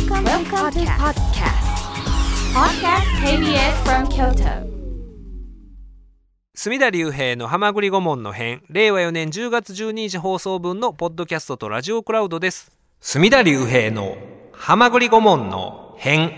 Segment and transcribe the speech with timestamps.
[0.00, 1.60] Welcome, Welcome to podcast.
[2.54, 3.04] Podcast.
[3.22, 4.66] KBS from Kyoto.
[6.54, 12.72] 隅田隆平の浜栗顧問の編令和4年10月12日放送分のポッドキャストとラジオクラウドです。
[13.02, 14.16] 隅田隆平の
[14.52, 16.34] 浜栗顧問の編。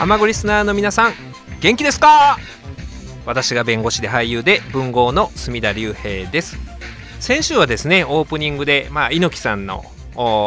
[0.00, 1.12] 浜栗リスナーの皆さん
[1.60, 2.38] 元気ですか？
[3.24, 6.56] 私が弁護士で俳優で文豪の隅田隆平です
[7.22, 9.84] 先週はですねオープニングで、まあ、猪木さんの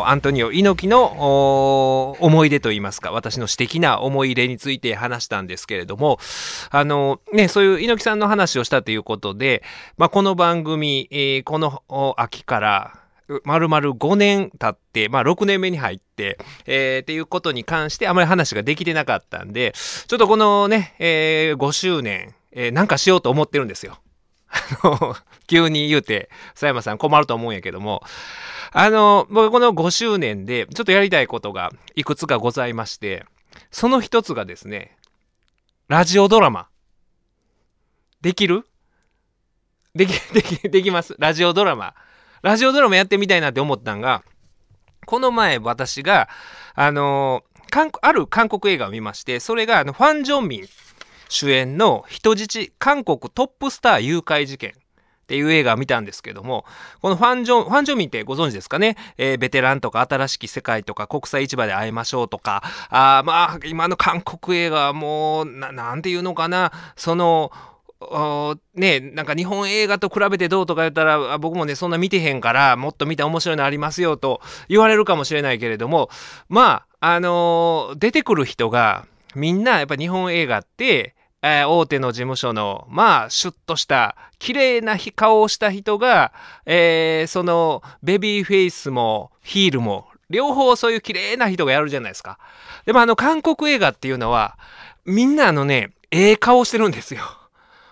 [0.05, 6.19] アントニオ猪木の思い出といいますか私の私的な思い入れについて話したんですけれども
[6.71, 9.63] あのねそういう猪木さんの話をしたということで、
[9.97, 11.81] まあ、この番組、えー、この
[12.17, 12.99] 秋から
[13.45, 23.97] まるまる5年経って、まあ6年目に入って、えー、っていうことに関してあまり話ができてなかったんで、ちょっとこのね、えー、5周年、えー、なんかしようと思ってるんですよ。
[24.47, 25.15] あの、
[25.47, 28.03] 急に言うて、佐山さん困ると思うんやけども、
[28.71, 33.25] あの、僕この5周年で、ちょっとやりたいことがいくつかございまして、
[33.71, 34.97] その一つがですね、
[35.87, 36.67] ラジオドラマ。
[38.21, 38.65] できる？
[39.93, 41.15] でき、 でき、できます？
[41.19, 41.93] ラジオドラマ。
[42.41, 44.23] ラジオドラマやってみたいなって思ったんが、
[45.05, 46.27] この前私が、
[46.73, 50.67] あの韓ある韓国映画を見まして、それがあのファン・ジョンミン
[51.29, 54.73] 主演の人質韓国トップスター誘拐事件
[55.25, 56.65] っていう映画を見たんですけども、
[57.01, 58.95] このファンジョン、ファンジョンミンってご存知ですかね？
[59.17, 67.51] えー、ベテランとか新しき世界とか国際市場で会いましょうとか、あまあ、今の韓国映画はもう、ななんていうのかな、その、
[68.75, 76.09] ねなんか日本映画と比べてどうとか言ったら僕もねそんな見てへんからもっと見て面白いのありますよと言われるかもしれないけれども
[76.47, 81.15] まああのー、出てくる人がみんなやっぱ日本映画って、
[81.47, 86.33] えー、大手の事務所の、まあ、シュッとした、綺麗な顔をした人が、
[86.65, 92.39] えー、その、ベビーフェイスも、ヒールも、両方そういう綺麗な人がやるじゃないですか。
[92.87, 94.57] でもあの、韓国映画っていうのは、
[95.05, 97.21] みんなあのね、ええ顔してるんですよ。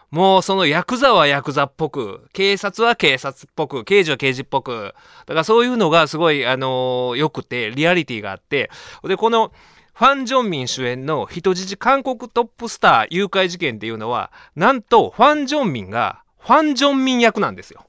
[0.09, 4.95] もうそのヤクザはヤクザっぽく、警察は警察っぽく、刑事は刑事っぽく。
[5.27, 8.71] だからそういうのがすごい、あのー、良くて、リアリティがあって。
[9.03, 9.51] で、この、
[9.93, 17.85] ファン・ジョンミン主演の人質韓国トップスター誘拐事件っていうのは、なんとファン・ジョンミンがファン・ジョンミン役なんですよ。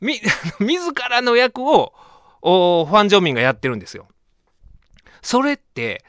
[0.00, 0.20] み、
[0.60, 1.92] 自らの役を
[2.40, 4.06] ファン・ジョンミンがやってるんですよ。
[5.20, 6.04] それって、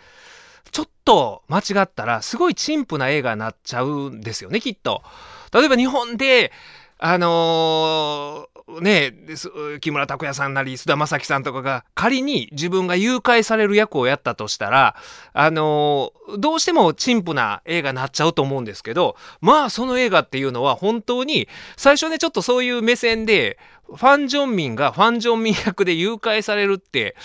[0.71, 5.01] ちょっと間違ったらすごい陳腐な映画になっちゃうんですよね、きっと。
[5.51, 6.51] 例えば日本で、
[6.99, 8.49] あの、
[8.81, 9.13] ね
[9.79, 14.95] 木村拓哉さんなり菅田将暉さんとかが仮に自分が誘拐される役をやったとしたら、
[15.33, 21.47] あのー、どうしても陳腐な映画になっちゃうと思うんですけど、まあその映画っていうのは本当に
[21.77, 27.15] 最初ねちょっとそういう目線でファン・ジョンミンがファン・ジョンミン役で誘拐されるって、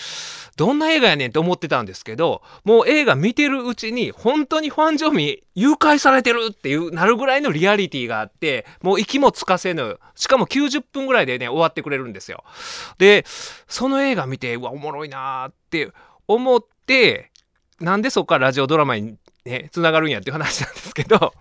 [0.55, 12.43] どんな映画やねんって思ってたんですけど、もう映画見てるうちに、本当にファン・ジョンミン誘拐されてるっていうなるぐらいのリアリティがあって、もう息もつかせぬ、しかも90分ぐらいでね、終わってくれるんですよ。
[12.97, 13.25] で、
[13.67, 15.91] その映画見て、うわ、おもろいなーって
[16.27, 17.31] 思って、
[17.79, 21.33] なんでそこからラジオドラマにね、つながるんやっていう話なんですけど、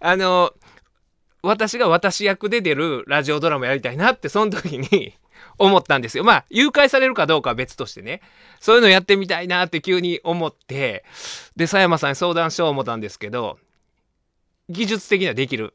[0.00, 0.52] あの、
[1.42, 5.14] 私が私役で出るラジオドラマやりたいなってその時に
[5.58, 6.24] 思ったんですよ。
[6.24, 8.20] まあ誘拐されるかどうかは別としてね
[8.60, 11.04] そういうのやってみたいなって急に思って
[11.56, 13.58] で佐山さんに相談しよう思ったんですけど
[14.68, 15.74] 技術的にはできる。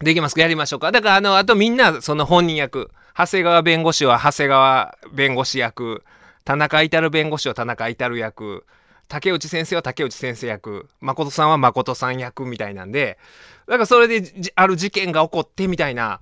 [0.00, 0.40] できますか？
[0.42, 0.90] やりましょうか？
[0.90, 6.02] だからあのあとみんなその本人役長谷川弁護士は長谷川弁護士役
[6.44, 8.66] 田中至弁護士は田中至役
[9.12, 13.18] 竹内先生は竹内先生役誠さんは誠さん役みたいなんで
[13.66, 16.20] だからそれである事件が起こってみたいな、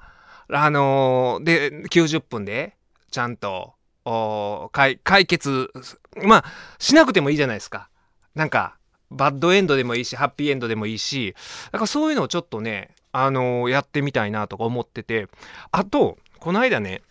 [0.48, 2.74] あのー、で、90分で
[3.12, 3.74] ちゃんと
[4.72, 5.70] 解決、
[6.24, 6.44] まあ、
[6.80, 7.88] しなくてもいいじゃないですか。
[8.34, 8.76] なんか、
[9.10, 11.34] バッドエンドでもいいし、ハッピーエンドでもいいし、
[11.70, 15.28] だからそういうのをちょっとね、あのー、やってみたいなとか思ってて、
[15.70, 17.02] あと、この間ね、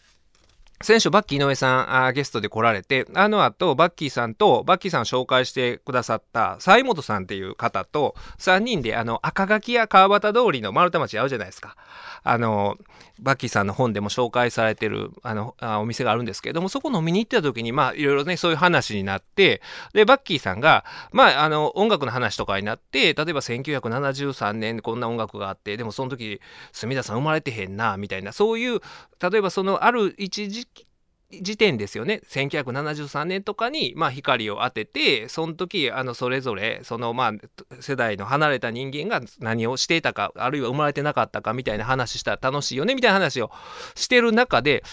[0.81, 11.75] 先週バッキー井上さんあゲストで来られてあの後バッキーさんとバッキーさんを紹介してくださった西本さんっていう方と3人であの赤垣や川端通りの丸太町会うじゃないですか。
[12.24, 12.77] あの
[13.19, 19.62] バッキーさんの本でも紹介されてるあのあお店があるんですけれどもそこ飲みに行った時にまあいろいろねそういう話になって
[19.94, 26.39] でバッキーさんがまああの音楽の話とかになって例えば1973年こんな音楽があってでもその時
[26.71, 28.80] 隅田さん生まれてへんなみたいなそういう
[29.21, 30.65] 例えばそのある一時
[31.31, 37.31] 時点ですよね1973年とかに、まあ、光を当ててその時あのそれぞれその、まあ、
[37.80, 43.52] 世代の離れた人間が何をしていたかあるいは生まれてなかったかみたいな話したら楽しいよねみたいな話を
[43.96, 44.84] してる中で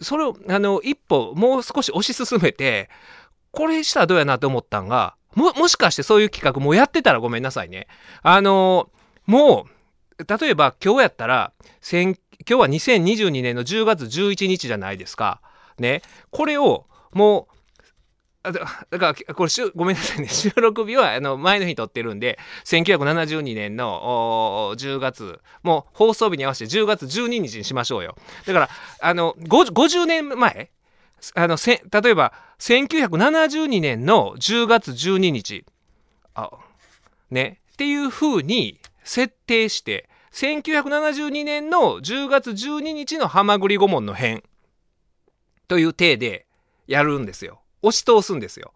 [0.00, 2.90] それをあの一歩もう少し推し進めて
[3.50, 7.88] これしたらどうやなと思ったんがももしかしてそういう企画もうやってたらごめんなさいね。
[8.22, 8.90] あの
[9.26, 9.66] も
[10.18, 11.52] う例えば今日やったら
[11.90, 12.14] 今
[12.46, 15.40] 日は2022年の10月11日じゃないですか。
[15.78, 16.02] ね。
[16.30, 17.56] これをもう
[18.52, 28.68] だからこれごめんなさいね 収録日はあの前の日撮ってるんで1972年の10月もう放送日に合わせて10月12日にしましょうよだから
[29.00, 30.70] あの50年前
[31.34, 35.64] あのせ例えば1972年の10月12日
[36.34, 36.50] あ
[37.30, 44.42] ねっていう風に設定して1972年の10月12日の「はまぐり顧問の編」
[45.68, 46.46] という体で
[46.86, 47.60] やるんですよ。
[47.82, 48.72] 押し通すんですよ。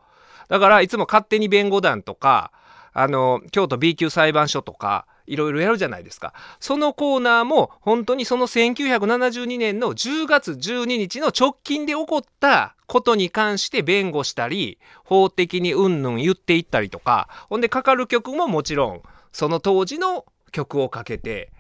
[0.49, 2.53] だからいつも勝手に弁護団とか、
[2.93, 6.35] あの、京都 B 級裁判所とか、いろいろやるじゃないですか。
[6.59, 21.53] そのコーナーも本当にその1972年の10月12日の直近で起こったことに関して弁護したり、法的にうんぬん言っていったりとか、ほんでかかる曲ももちろんその当時の曲をかけて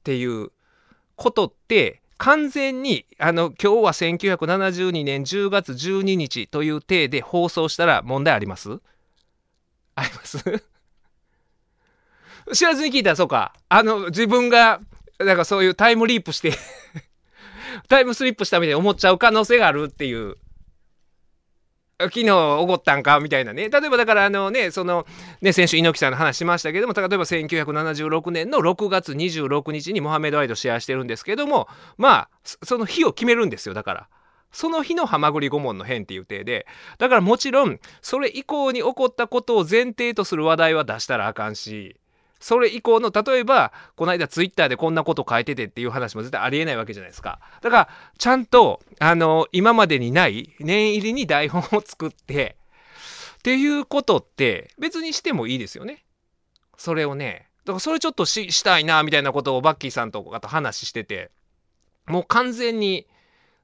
[0.00, 0.50] っていう
[1.14, 8.78] ことって完全にあの今日は1972年10月12日という体で放送したら問題あります？
[9.96, 10.38] あります？
[12.54, 13.52] 知らずに聞いたらそうか。
[13.68, 14.80] あの自分が
[15.18, 16.52] なんかそういうタイムリープして
[17.88, 20.36] タイムスリップしたみたいに思っちゃう可能性があるっていう。
[22.04, 23.68] 昨日起こったんかみたいなね。
[23.68, 25.06] 例えばだからあのねその
[25.40, 32.28] ね先週猪木さんの話しましたけども例えば1976年の6月26日にモハメド・アイドシェアしてるんですけどもまあ
[32.62, 34.08] その日を決めるんですよだから。
[34.52, 36.66] その日のハマグリ顧問の変っていう体で。
[36.98, 41.96] だからもちろんそれ以降に起こったことを前提とする話題は出したらあかんし。
[42.42, 47.38] それ以降の例えばこの間ツイッターでこんなこと書いててっていう話も絶対ありえないわけじゃないですか。
[47.62, 52.56] だからちゃんとあの今までにない念入りに台本を作って
[53.38, 56.04] っていうことって別にしてもいいですよね。
[56.76, 57.48] それをね。
[57.64, 61.30] だからそれちょっとししたいなみたいなことをバッキーさんとかと話してて
[62.08, 63.06] もう完全に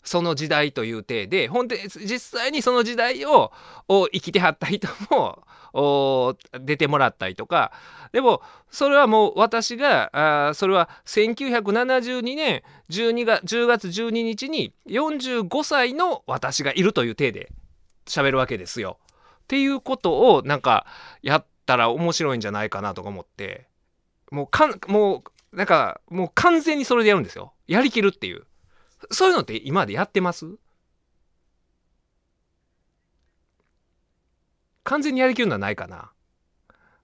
[0.03, 3.53] その時代という体でほんで実際にその時代を
[3.89, 5.45] 生きてはった人も
[6.61, 7.73] 出てもらったりとか
[8.13, 8.41] でも
[8.71, 17.53] それはもう私がそれは1972年12月10月12日に45歳の私がいるという体で
[18.07, 18.99] 喋るわけですよ。
[19.43, 20.87] っていうことをなんか
[21.23, 23.67] やったら面白いんじゃないかなとか思って
[24.31, 25.23] もうかんも
[25.53, 27.53] うなんかもう完全にそれでやるんですよ。
[27.67, 28.45] やりきるっていう。
[29.11, 30.47] そういうのって今までやってます？
[34.85, 36.11] 完全にやりきるのはないかな。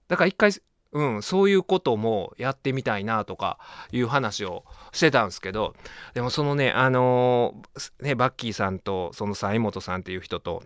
[0.07, 0.51] だから一回、
[0.91, 3.59] うん、そういうこともやってみたいなとか
[3.91, 5.75] いう話をしてたんですけど、
[6.13, 10.63] でもそのね、あのー、ね、バッキーさんとその西本さんっていう人と、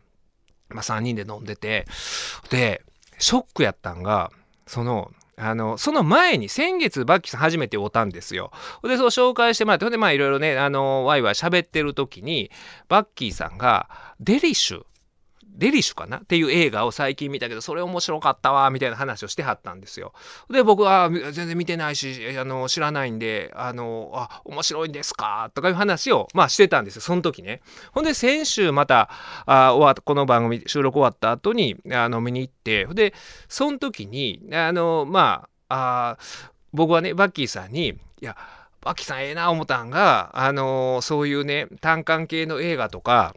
[0.69, 1.85] まあ、3人で飲んでて、
[2.49, 2.83] で、
[3.17, 4.31] ショックやったんが、
[4.65, 8.51] その、あの、その前に先月バッキーさん初めて会うたんですよ。
[8.83, 12.51] で、そう紹介してもらって、ほんでまあいろいろね、あの、ワイワイ喋ってる時に、
[12.89, 13.89] バッキーさんが、
[14.19, 14.83] デリッシュ
[15.59, 16.17] デリッシュかな？
[16.17, 20.13] っていう映画を最近見たけど、それ面白かったわ、みたいな話をしてはったんですよ。
[20.49, 25.51] で、僕は全然見てないし、あの、知らないんで、あの、あ、面白いんですか？
[25.53, 27.61] とかいう話を、まあしてたんですよ、その時ね。
[27.91, 29.09] ほんで、先週また、
[29.45, 33.13] あ終わこの番組収録終わった後に、あの、見に行って、で、
[33.47, 36.17] その時に、あの、まあ、あ
[36.71, 38.37] 僕はね、バッキーさんに、いや、
[38.81, 43.35] バッキーさんええな思ったんが、あのそういうね、単管系の映画とか、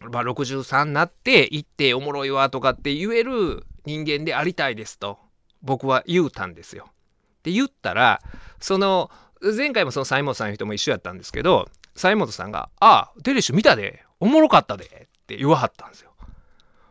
[0.00, 5.18] まあ、63になって行っておもろいわとかって言える人間でありたいですと
[5.62, 6.86] 僕は言うたんですよ。
[6.88, 8.20] って言ったら
[8.60, 9.10] その
[9.42, 14.88] 前回もその西本さんの人も一緒やったんですけど西本さんが「ああデリッシュ見たでおもろかったで」っ
[15.26, 16.12] て言わはったんですよ。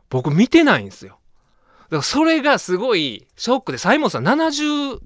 [0.09, 1.19] 僕見てないんですよ。
[1.83, 4.99] だからそれがすごいショックで西本さん707071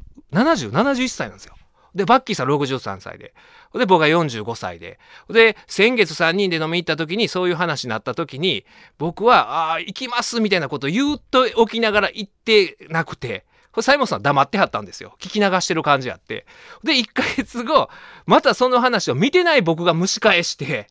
[0.72, 1.56] 70歳なんですよ。
[1.96, 3.34] で、バッキーさん63歳で。
[3.74, 5.00] で、僕が45歳で。
[5.30, 8.66] で、先月3人で飲み行った時に、そういう話になった時に、
[8.98, 13.46] 僕は、ああ、行きますみたいなことを言うとおきながら行ってなくて、
[13.82, 15.16] サイモンさん黙ってはったんですよ。
[15.20, 16.46] 聞き流してる感じやって。
[16.84, 17.90] で、1ヶ月後、
[18.28, 20.88] またその話を見てない僕が蒸し返して、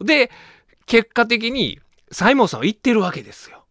[0.00, 0.30] で、
[0.86, 1.80] 結果的に、
[2.12, 3.64] サイモンさんは言ってるわけですよ。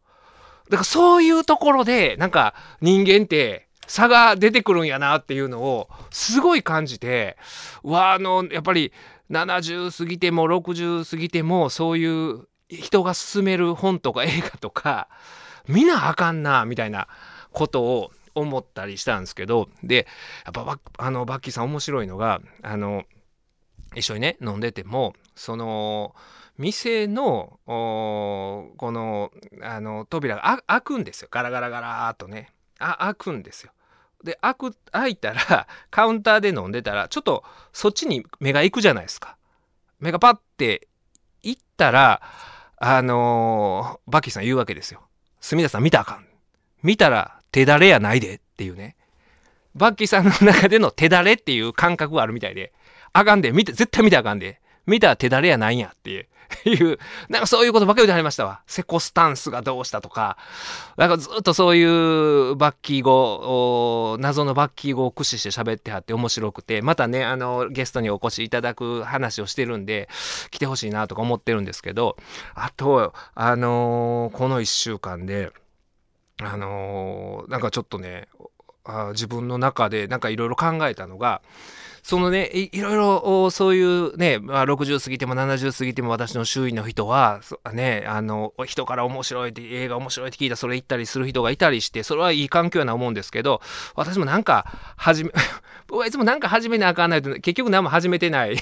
[0.69, 7.37] だからそういうところで、なんか人間って、差が出てくるんやなっていうのをすごい感じて
[7.81, 8.93] わあのやっぱり
[9.31, 15.09] 70過ぎても60過ぎてもそういう人が勧める本とか映画とか
[15.67, 17.07] 見なあかんなみたいな
[17.51, 20.05] ことを思ったりしたんですけどで
[20.45, 23.05] やっぱあのバッキーさん面白いのがあの
[23.95, 26.13] 一緒にね飲んでてもその
[26.59, 29.31] 店のこの
[29.63, 33.71] あの扉が開くんですよガラガラガラーっとねあ開くんですよ。
[34.23, 39.37] で開く開いたら カウンターで飲んでたらちょっとそっちに目が行くじゃないですか。
[39.99, 40.87] 目がパッて
[41.41, 42.21] 行ったら
[42.77, 45.07] あのー、バッキーさん言うわけですよ。
[45.41, 46.27] 住田さん見たらあかん。
[46.81, 48.95] 見たら手だれやないでっていうね。
[49.75, 52.73] バッキーさんの中での手だれっていう感覚があるみたいで、
[53.13, 54.61] あかんで、見て、絶対見たあかんで。
[54.89, 56.27] 見たら手だれやないんやっていう。
[56.65, 56.97] いう、
[57.29, 58.61] なんかそういうことばっかり言ってはりましたわ。
[58.67, 60.37] セコスタンスがどうしたとか、
[60.97, 70.09] なんかずっとそういうバッキー語、謎のバッキー語を駆使して喋ってはって面白くて、またね、あの、ゲストにお越しいただく話をしてるんで、
[70.51, 72.17] 来てほしいなとか思ってるんですけど、
[72.55, 75.51] あと、あのー、この1週間で、
[76.41, 78.27] あのー、なんかちょっとね、
[78.85, 81.41] あ自分の中でなんかいろいろ考えたのが、
[82.09, 87.39] そのねいろいろそういうね、まあ、60過ぎても70過ぎても私の周囲の人は
[87.71, 93.61] ねあの人から面白いって映画面白いって聞いたそれ行ったりする人がいたりしてそれはいい環境やな思うんですけど
[93.93, 94.65] 私もなんか
[94.97, 95.29] 始め
[95.85, 98.57] 僕はいつもなんか始めなあかんないと結局何も始めてない。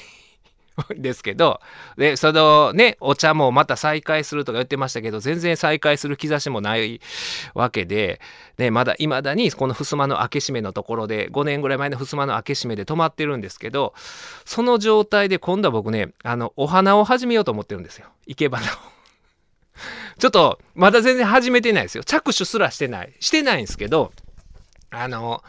[0.95, 1.59] ですけど、
[1.97, 7.01] で、そのね、お茶もまた再開するとか言ってましたけど、全然再開する兆しもない
[7.53, 8.21] わけで、
[8.57, 13.93] ね、まだ未だにこの襖の開け閉めのところで、5年ぐらい前の襖の開け閉めで止まってるんですけど、
[14.45, 18.07] その状態で今度は僕ね、あの、お花を始めようと思ってるんですよ。
[18.27, 18.67] 生け花を。
[20.19, 22.03] ちょっと、まだ全然始めてないですよ。
[22.03, 23.13] 着手すらしてない。
[23.19, 24.11] してないんですけど、
[24.89, 25.43] あの、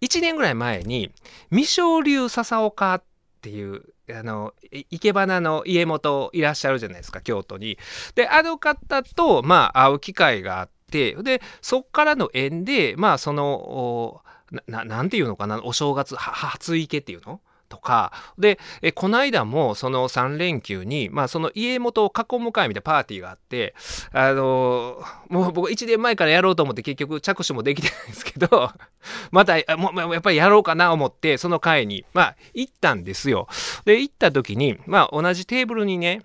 [0.00, 1.10] 1年ぐらい前に、
[1.50, 3.02] 未生流笹岡っ
[3.40, 3.82] ていう
[4.14, 4.54] あの
[4.90, 7.78] 生け花の家元いらっしゃるじゃないですか京都に。
[8.14, 14.22] であの方とまあ会う機会があってでそっからの縁でまあその
[14.66, 17.40] ななんていうのかなお正月初池っていうの
[17.70, 23.74] とかでえこの間もその3連休に、まあ、その家元を囲む会みたいなパーティーがあって
[24.12, 28.70] あのもう僕1年前からやろうと思って結局着手もできてないんですけど
[29.30, 33.48] またもやっぱりやろうかな思ってその会にまあ行ったんですよ。
[33.84, 36.22] で行った時にまあ同じテーブルにね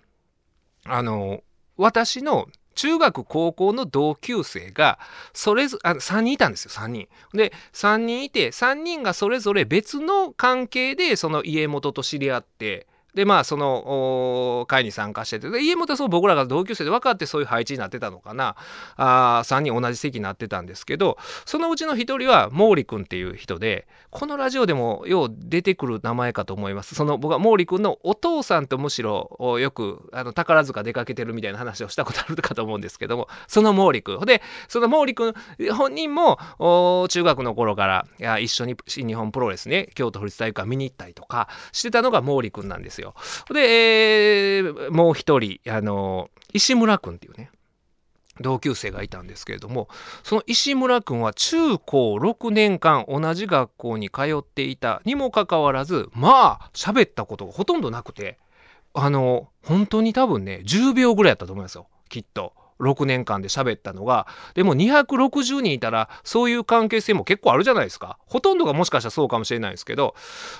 [0.84, 1.44] あの
[1.78, 5.00] 私の中学高校の同級生が
[5.34, 7.08] それぞあ3人いたんですよ3人。
[7.34, 18.56] で3人いて3人がそれぞれ別の関係でその家元と知り合ってでまあその会に参加しててで家元はそう僕らが同級生で分かってそういう配置になってたのかな。
[18.98, 26.96] あ3人同じ席になってたんですけどそのうちの1人は毛利君っていう人でこのラジオでもよう出てくる名前かと思います。
[26.96, 34.20] その僕は毛利君のお父さんとむしろよくあの宝塚出かけてるみたいな話をしたことあるかと思うんですけどもその毛利君。
[34.26, 35.34] でその毛利君
[35.74, 36.40] 本人も
[37.10, 43.05] 中学の頃からいや一緒に新日本プロレスね京都府立体育館見に行ったりとかしてたのが毛利君なんですよ。
[43.06, 43.16] よ。
[43.54, 47.52] で、えー、もう一人、あの、石村君っていうね、
[48.42, 49.88] 同級生がいたんですけれども、
[50.24, 58.38] その石村君は中高6年間同じ学校に通っていたにもかかわらず、まあ、喋ったことがほとんどなくて、
[58.94, 62.54] あの、本当に多分ね、10秒ぐらいやったと思いますよ、きっと。
[62.80, 68.18] 6年間で喋ったのが、でも260人いたら、そういう関係性も結構あるじゃないですか。
[68.26, 70.16] ほとんどがもしかしたらそうかもしれないですけど、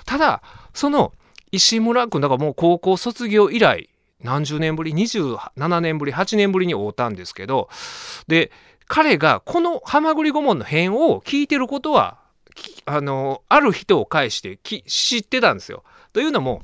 [0.06, 1.12] ただ、その、
[1.52, 3.88] 石村君だからもう高校卒業以来
[4.22, 7.68] 何十年ぶり27年ぶり8年ぶりに会うたんですけど
[8.28, 8.50] で
[8.88, 12.18] 彼がこの「はまぐり顧問」の編を聞いてることは
[12.86, 15.84] あのある人を介して知ってたんですよ。
[16.12, 16.62] というのも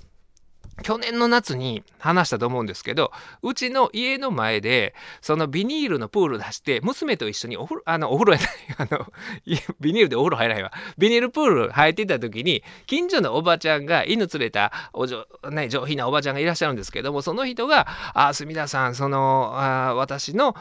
[0.82, 3.12] 去年の夏に話したと思うんですけど
[3.42, 9.12] うちの家の前でそのビニールのプール出して娘と一緒にお風呂あのお風呂やないあの
[9.80, 10.72] ビニールでお風呂入らへんわ。
[10.96, 20.56] ビニールプール入ってた時に近所のおばちゃんが犬連れたお上,、ね、上品なおばちゃんがいらっしゃるんですけどもその人が「あすみださんそのあ私の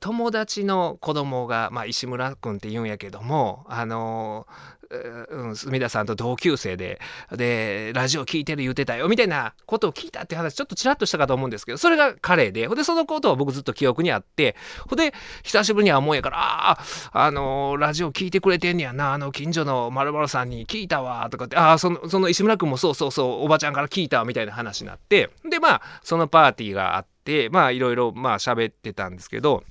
[0.00, 4.46] 友達の子供が、まあ、石村君って言うんやけどもあの
[4.90, 7.00] うん、隅田さんと同級生で、
[7.32, 14.56] で、ラジオ聞いてる言うてたよ、みたいなことを聞いたって話、ちょっとちらっとしたかと思うんですけど、それが彼で、ほで、そのことは僕ずっと記憶にあって、
[14.88, 16.70] ほで、久しぶりには思うやから、あ
[17.12, 29.64] あ、あのー、ラジオ聞いてくれてんねやな、あの、近所のまるさんに聞いたわ、とかって、ああ、その、その石村君もそうそうそう、おばちゃんから聞いた、みたいな話になって、で、まあ、そのパーティーがあって、まあ、いろいろ、まあ、喋ってたんですけど、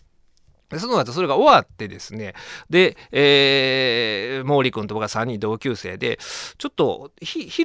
[0.76, 2.34] その後それが終わってですね
[2.70, 6.20] で、えー、毛利君と僕は3人同級生で
[6.58, 7.64] ちょっと昼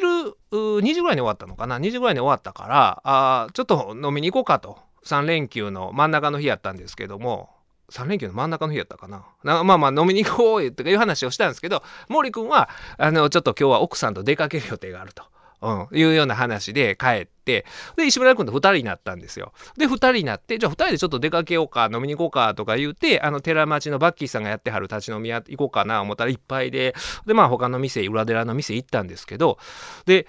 [0.53, 4.79] 2時ぐらいに終わったのかな？2時ぐらいに終わったからあちょっと飲みに行こうかと。
[5.05, 7.51] 3連休の真ん中の日やったんですけども
[7.91, 9.25] 3連休の真ん中の日やったかな？
[9.43, 12.69] なまあまあ飲みに行こうよとかいう話をしたんですけど毛利君は
[12.99, 15.25] あのちょっと今日は奥さんと出かける予定があると。
[15.63, 17.65] うん、いうような話で帰って、
[17.97, 19.53] で、石村君と2人になったんですよ。
[19.77, 26.95] で、2人になって、じゃあ2人でちょっと出かけようか、飲みに行こうかとか言うて、あの、寺町のバッキーさんがやってはる立ち飲み屋行こうかな思ったらいっぱいで、
[27.27, 29.59] で、まあ他の店、裏寺の店行ったんですけど、
[30.05, 30.27] で、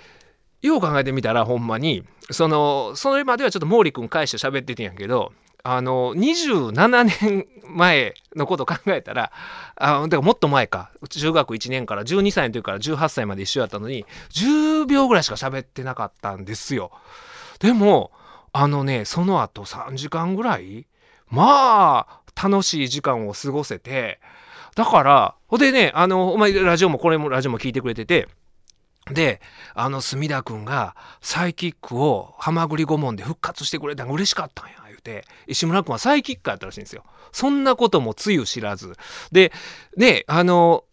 [0.62, 5.34] よう考えてみたらほんまに、その、それまではちょっと毛利君返して喋っててんやけど、
[5.66, 9.32] あの、27年前のこと考えたら、
[9.78, 16.92] あだかもっと前か、中学1年から12歳の時から18歳まで一緒やったのに、10秒ぐらいしか喋ってなかったんですよ。
[17.60, 18.12] でも、
[18.52, 20.86] あのね、その後3時間ぐらい、
[21.30, 24.20] まあ、楽しい時間を過ごせて、
[24.76, 28.28] だから、ほでね、あの、お前、ラジオも、これもラジオも聞いてくれてて、
[29.14, 29.40] で、
[29.76, 34.83] あの、隅田くんがサイキックをハマグリ顧問で復活してくれたのが嬉しかったんや。
[35.04, 37.04] て、石村君はサイキックやったらしいんですよ。
[37.32, 38.94] そんなこともつゆ知らず。
[39.32, 39.52] で、
[39.98, 40.86] ね、あの、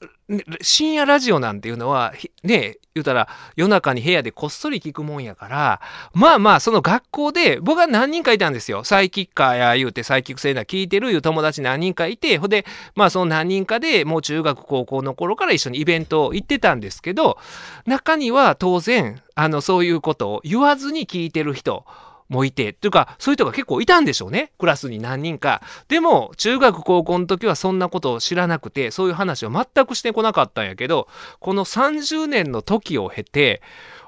[0.60, 2.14] 深夜ラジオなんていうのは、
[2.44, 5.80] ね、言うたら夜中に部屋でこっそり聞くもんやから、
[6.12, 8.84] まあまあその学校で僕は何人かいたんですよ。
[8.84, 12.64] サイキッカーや言うてサイキック性な聞いてるいう友達何人かいて、ほんで、
[12.94, 17.38] まあその何人かでもう中学高校の頃から一緒にイベント行ってたんですけど、
[17.86, 21.84] 中には当然、あのそういうことを言わずに聞いてる人、
[22.30, 24.52] もいて、というか、そういう人が結構いたんでしょうね。
[24.58, 25.60] クラスに何人か。
[25.88, 31.08] でも、中学高校の時はそんなことを知らなくて、そういう話を全くしてこなかったんやけど、
[31.40, 33.60] この30年の時を経て、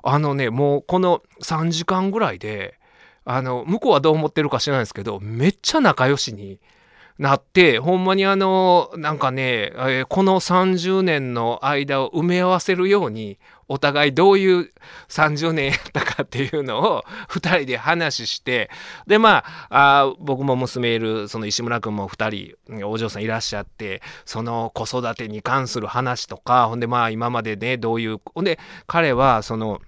[0.05, 2.79] あのね、もうこの3時間ぐらいで、
[3.25, 6.61] あの、向こうはどう思ってるか知らないですけど、めっちゃ仲良しに
[7.19, 13.39] なって、ほんまにあの、なんかね、えー、この30年の間を埋め合わせるように、
[13.69, 14.73] お互いどういう
[15.09, 18.71] 30年やったかっていうのを2人で話して、
[19.07, 29.81] で、まあ、あ僕も娘いる、その石村君も2人、お嬢さんいらっしゃって、その子育てに関する話とか、ほんでまあ今までね、どういう、ほんで彼はその、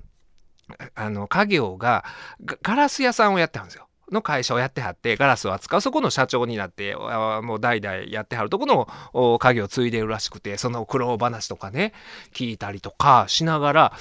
[0.95, 2.05] あの、家業が
[2.63, 3.89] ガラス屋さんをやってたんですよ。
[4.15, 11.93] の会社をやってはってガラスを扱うそこの社長になってもう代々やってはるとこの家業を継いでるらしくてその苦労話とかね
[12.33, 13.93] 聞いたりとかしながら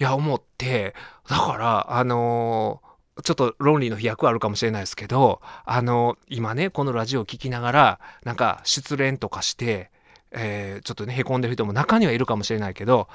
[0.00, 0.94] いや思って
[1.28, 9.90] だからあのー、ちょっと論理の飛躍あるかもしれないですけどあの、今ねこのラジオを聞きながらなんか失恋とかして
[10.30, 13.08] えー、ちょっとね、へこんでる人も中にはいるかもしれないけど、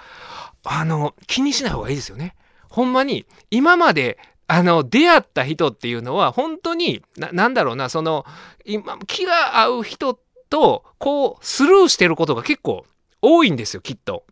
[0.63, 2.35] あの、気にしない方がいいですよね。
[2.69, 4.17] ほんまに、今まで
[4.53, 8.23] あの、出会った人っていうのは、本当に、何、だろうな、その、
[8.65, 12.85] 今、気が合う人と、こう、スルーしてることが結構
[13.19, 14.25] 多いんですよ、きっと。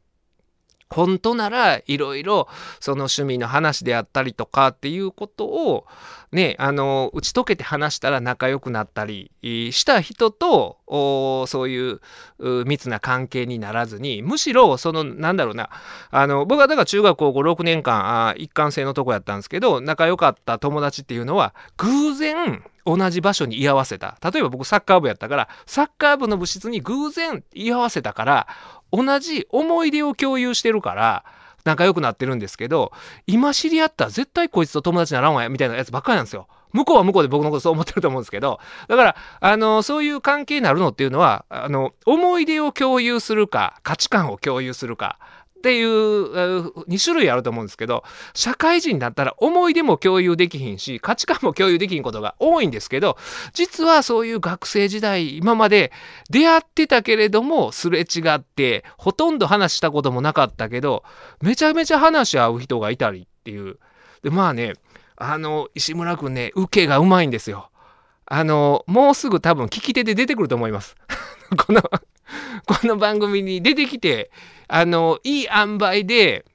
[0.91, 2.47] 本当ならいろいろ
[2.79, 5.85] その趣味の話であったりとかっていうことを
[6.31, 10.77] ねあの打ち解けて話したら仲良くなったりした人と
[11.47, 12.01] そういう
[12.65, 15.69] 密な関係にならずにむしろそのなんだろうな
[16.11, 24.17] あの僕はだから中学高校6年間あ一貫性のとこやったんですけど仲良かった友達っていうのは偶然同じ場所に居合わせた。
[24.23, 28.47] 例えば僕サッカー部やったからサッカー部の部室に偶然居合わせたから
[28.91, 31.23] 同じ思い出を共有してるから
[31.63, 32.91] 仲良くなってるんですけど
[33.27, 36.47] 今知り合ったら絶対こいつと友達にならんわやみたいなやつばっかりなんですよ。
[36.73, 45.19] 向こうは向こうで僕のことそう思ってると思うんですけどだからあのそういう関係になるのっていうのはあの思い出を共有するか価値観を共有するか
[45.61, 46.33] っていう
[46.87, 53.15] 2種類あると思うんですけど社会人だったら思い出も共有できひんし価値観も共有できひんことが多いんですけど
[53.53, 55.91] 実はそういう学生時代今まで
[56.31, 61.03] 出会ってたけれどもすれ違ってほとんど話したこともなかったけど
[61.43, 63.77] めちゃめちゃ話合う人がいたりっていう
[64.23, 64.73] でまあね
[65.15, 67.69] あの石村君ね受けがうまいんですよ。
[68.25, 70.95] あのもうすぐ多分聞き手で出てくると思います。
[71.57, 71.83] この
[72.65, 74.31] この番組に出てきて
[74.73, 76.45] あの、いい塩梅で、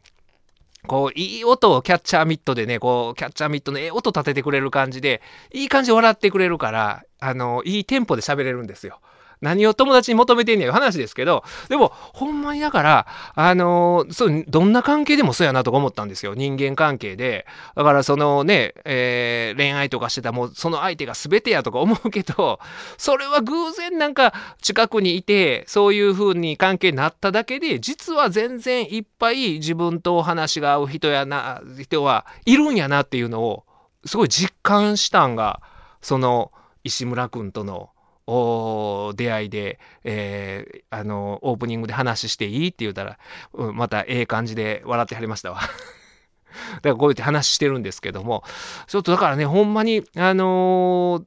[0.87, 5.21] こう、いい音をキャッチャーミットでね、こう、キャッチャーミットのええ音立ててくれる感じで、
[5.53, 9.01] いい感じで笑ってくれるから、あの、いいテンポで喋れるんですよ。
[9.41, 16.35] 何を友達に求めてんねんいう話ですけど、でも、ほんまにだから、あのー、そう、どんな関係でもそうやなとか思ったんですよ。
[16.35, 17.47] 人間関係で。
[17.75, 22.61] だから、そのね、えー、恋愛とかしてたもう、その相手が全てやとか思うけど、
[22.99, 33.65] それは偶然なんか近くにいて、そういう風に関係になっただけで、実は全然いっぱい自分とお話が合う人やな、人はいるんやなっていうのを、
[34.05, 35.61] すごい実感したんが、
[36.01, 36.53] その、
[36.85, 37.91] 石村君との
[38.27, 43.19] お出会いで、えーあのオープニングで話していいって言うたら、
[43.53, 45.61] うん、またええ感じで笑ってはりましたわ。
[46.77, 48.43] だからこうやって話してるんですけども
[48.87, 51.25] ちょっとだからねほんまにあのー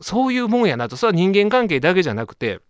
[0.00, 2.60] そういうもんやなとそれは人間関係だけじゃなくて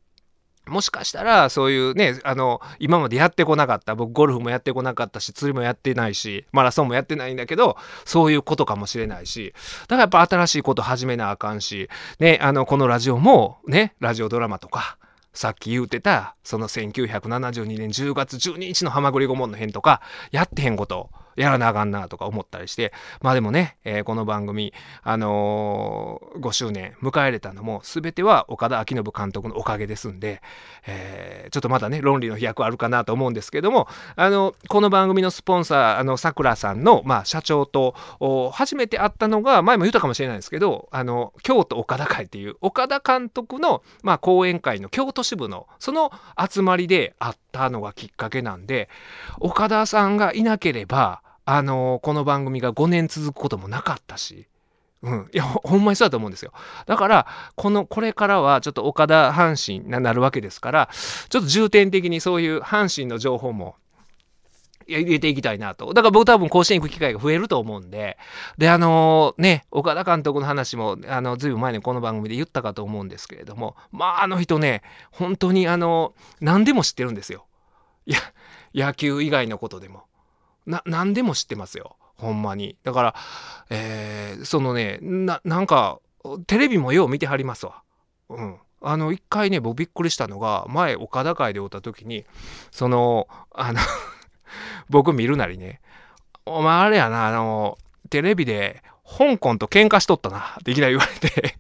[0.67, 11.89] もしかしたらそういうねあの今までやってこなかった僕ゴルフもやってこなかったし釣りもやってないしマラソンもやってないんだけどそういうことかもしれないしだからやっぱ新しいこと始めなあかんし
[12.21, 14.99] ねあのこのラジオもねラジオドラマとか
[15.35, 30.43] さっき言うてたその1972年10月12日の「はまぐり顧問の編」とかやってへんことやらなあかんなとか思ったりしてまあでもね、えーこの番組あのー5周年迎えれたのも全ては岡田彰信監督のおかげですんで、
[30.87, 37.95] えーちょっとまだね論理の飛躍あるかなと思うんですけどもあのこの番組のスポンサーあのさくらさんの、まあ、社長と
[38.53, 46.11] 初めて会ったのが前も言ったかもしれないですけどあの京都岡田会っていう岡田監督の、まあ、講演会の京都支部のその
[46.51, 48.89] 集まりで会ったのがきっかけなんで
[49.39, 54.47] 岡田さんがいなければあのこの番組が5年続くこともなかったし。
[55.03, 56.53] うん、いやほんまにそうだと思うんですよ
[56.87, 57.27] だから
[57.57, 60.89] このこれからはちょっと岡田阪神になるわけですから
[61.29, 63.75] ちょっと重点的にそういう阪神の情報も
[64.87, 65.93] 入れていきたいなと。
[65.95, 68.19] だから僕多分甲子園行く機会が増えると思うんで。
[68.59, 77.47] で、あのね、岡田監督の話も、あの、ずいぶん前にこの番組で言ったかと思うんですけれども、まあ、あの人ね、本当にあの、何でも知ってるんですよ。
[78.07, 78.19] いや、
[78.75, 80.05] 野球以外のことでも。
[80.67, 81.97] な、何でも知ってますよ。
[82.17, 82.77] ほんまに。
[82.85, 83.15] だから、
[83.71, 85.99] えーそのね、な、なんか、
[86.47, 87.83] テレビもよう見てはりますわ。
[88.29, 88.57] うん。
[88.81, 92.25] あの、一回ね、僕びっくりしたのが、前、岡田会でおった時に、
[92.71, 93.81] その、あの、
[94.91, 95.81] 僕見るなりね、
[96.45, 97.79] お前あれやな、あの、
[98.11, 101.57] テレビで香港と喧嘩しとったな、っていきなり言われて、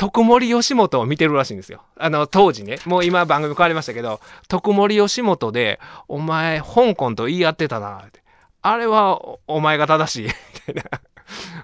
[0.00, 1.82] 徳森吉本を見てるらしいんですよ。
[1.98, 8.22] あの、当時ね、もう今番組変わりましたけど、徳森吉本で、お前、香港と言い合ってたな、って。
[8.62, 10.32] あれはおお前が正しい、み
[10.72, 10.84] たいな。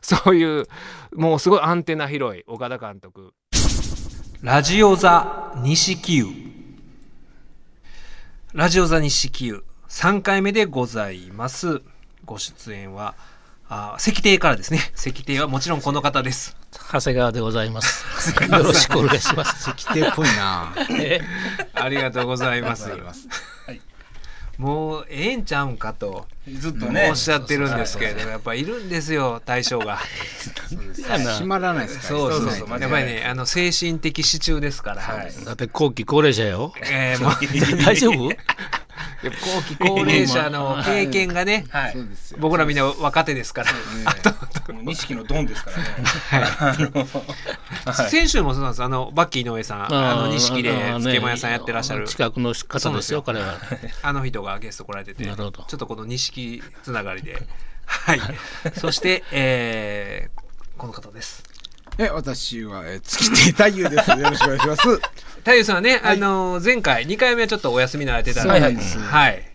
[0.03, 0.67] そういう、
[1.15, 3.33] もうすごいアンテナ広い岡田監督。
[4.43, 6.27] ラジオ座西九
[8.53, 11.81] ラジオ座西九3回目でございます。
[12.27, 13.15] ご出演は、
[13.69, 14.81] あ石庭からですね。
[14.97, 16.57] 石庭はもちろんこの方です。
[16.93, 18.05] 長谷川でございます。
[18.45, 19.75] よろしくお願いします。
[19.75, 20.73] 来てっぽいな。
[21.01, 21.21] え
[21.75, 22.89] ありがとうございます。
[24.59, 29.99] もうええんちゃうんかとずっとねおっしゃってるんですけれども、やっぱいるんですよ、対象が。
[30.95, 32.09] 閉まらないですから。
[32.09, 32.81] そうそうそう。
[32.81, 35.03] やっぱりね、あの精神的支柱ですから。
[35.03, 36.73] はいだって後期高齢者よ。
[36.91, 37.33] えーもう
[37.85, 38.31] 大丈夫？
[39.23, 41.97] 後期高齢者の 経験がね、はい。
[42.39, 43.71] 僕らみんな若手ですから。
[44.83, 45.71] 錦のドンですか
[46.33, 46.89] らね。
[48.09, 48.83] 先週もそうなんです。
[48.83, 53.59] あのバッキー井上さん、あの錦で漬物屋さんやってらっしゃるね近くの方ですよ、彼は。
[54.03, 57.43] あの人がゲスト来られてて、ちょなるほどっとこの錦つながりで、
[57.87, 58.21] はい。
[58.79, 61.43] そして、えーこの方です。
[61.99, 64.11] え、私は、えー、月亭太夫です。
[64.19, 64.83] よろしくお願いします。
[65.39, 69.46] 太夫さんはね、あの前回2回目はちょっとお休みになられてたんで、はい。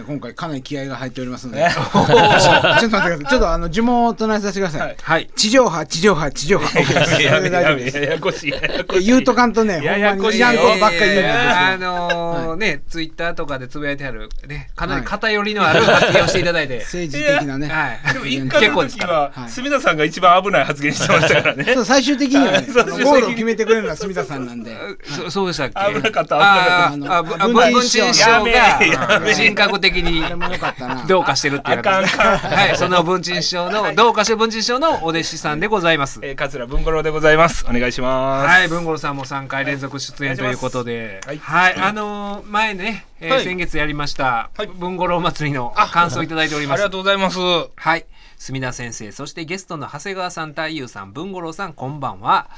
[0.00, 1.68] え今回かなり気合が入っておりますので。
[1.70, 3.18] ちょっと待ってください。
[3.26, 4.96] ちょっとあの、呪文を唱えさせてください。
[5.00, 5.30] はい。
[5.36, 6.78] 地上波、地上波、地上波。
[6.78, 8.50] ややこしい。
[8.50, 11.32] ややこしい言うとかんとね、やまやこしいばっかり言うんですよ。
[11.56, 17.68] あのーね、ツイッターとかでつぶやいてある、ね、かなり偏りのある発言をしていただいて、政治的なね。
[17.68, 18.12] はい。
[18.14, 24.76] でも一回の時ははい住田さんが一番危ない発言してましたからねそう、最終的にはね、ゴールを決めてくれるのは住田さんなんで。
[25.04, 25.94] そそうでしたっけ？
[25.94, 31.04] 危なかった危なかったあ文文鎮師匠がめ人格的にあれもよかったな。
[31.06, 32.36] どうかしてるっていうあかんあかん。
[32.38, 36.20] はい、その文鎮師匠の、どうかしてる文鎮師匠のお弟子さんでございます。
[36.22, 37.66] えー桂文五郎でございます。
[37.68, 38.48] お願いします。
[38.48, 41.38] はい、文五郎さんも3回連続出演ということで、はい。
[41.38, 43.44] はい、あのー前ね、えーはい。
[43.44, 44.66] 先月やりました、はい。
[44.66, 46.80] 文五郎祭りの感想をいただいております。
[46.80, 46.90] ありが。
[46.90, 47.38] とうございます。
[47.76, 48.06] はい。
[48.40, 52.48] 墨田先生、そしてゲストの長谷川さん、太夫さん、文五郎さん、こんばんは。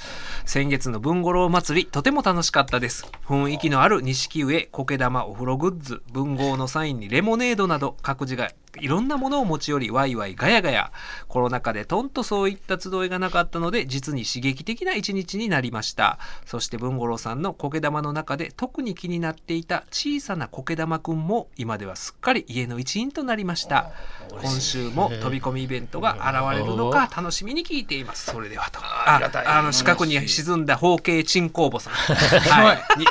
[0.45, 3.05] 先月の文五郎祭り、とても楽しかったです。
[3.27, 10.93] 雰囲気のある錦上、苔玉、お風呂グッズ、文豪のサインにレモネードなど、各自がいろんなものを持ち寄り、ワイワイガヤガヤ。
[11.29, 16.19] コロナ禍でとんとそういった集いがなかったので、実に刺激的な一日になりました。
[16.47, 23.91] そして文五郎さんの苔玉の中で特に気になっていた小さな苔玉くんも、今ではすっかり家の一員となりました。
[24.31, 28.31] 今週も飛び込みイベントが現れるのか楽しみに聞いています。
[28.31, 28.81] それではと。
[28.83, 31.93] ああの四角に沈んだ包茎鎮工房さん。
[31.93, 32.99] はい。
[32.99, 33.07] に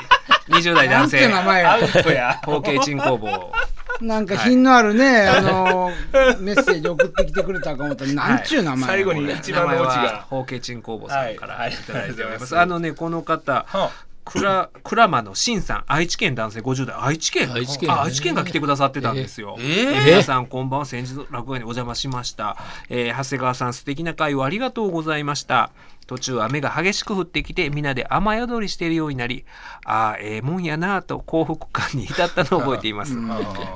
[0.60, 1.28] 20代男性
[2.44, 3.52] 包茎鎮工房。
[4.02, 5.92] なんか品のあるね、あの
[6.40, 10.26] メッセージ送ってきてくれたか思ったら、なんちゅう名前や最後に一番のオチが。
[10.30, 11.74] 包茎チン工房さんからはい。
[11.74, 11.76] い。
[11.76, 12.54] ただいております。
[12.56, 12.64] はい。
[12.64, 13.66] あのね、この方、
[14.40, 19.56] はクラ、クラマのシンさん、愛知県男性50代、愛知県愛知県あ、愛知県が来てくださってたんですよ。
[19.60, 20.86] えーえー皆さん、こんばんは。
[20.86, 22.58] 先日、落語会にお邪魔しました。
[22.90, 25.72] えー長谷川さん、素敵な会をありがとうございました。
[26.08, 29.46] 途中、雨が激しく降ってきて、みんなで雨宿りしているようになり、
[29.86, 33.14] ああ、ええもんやなぁと幸福感に至ったのを覚えています。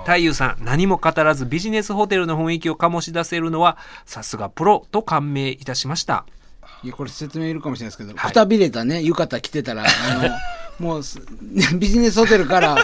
[0.06, 6.26] 太夫さん、何も語らずビジネスホテルの雰囲気を醸し出せるのは、さすがプロと感銘いたしました。
[6.86, 8.32] いやこれ説明いるかもしれないですけど、はい。
[8.32, 9.86] くたびれたね浴衣着てたらあ
[10.22, 10.30] の
[10.88, 11.20] もうす
[11.80, 12.78] ビジネスホテルからん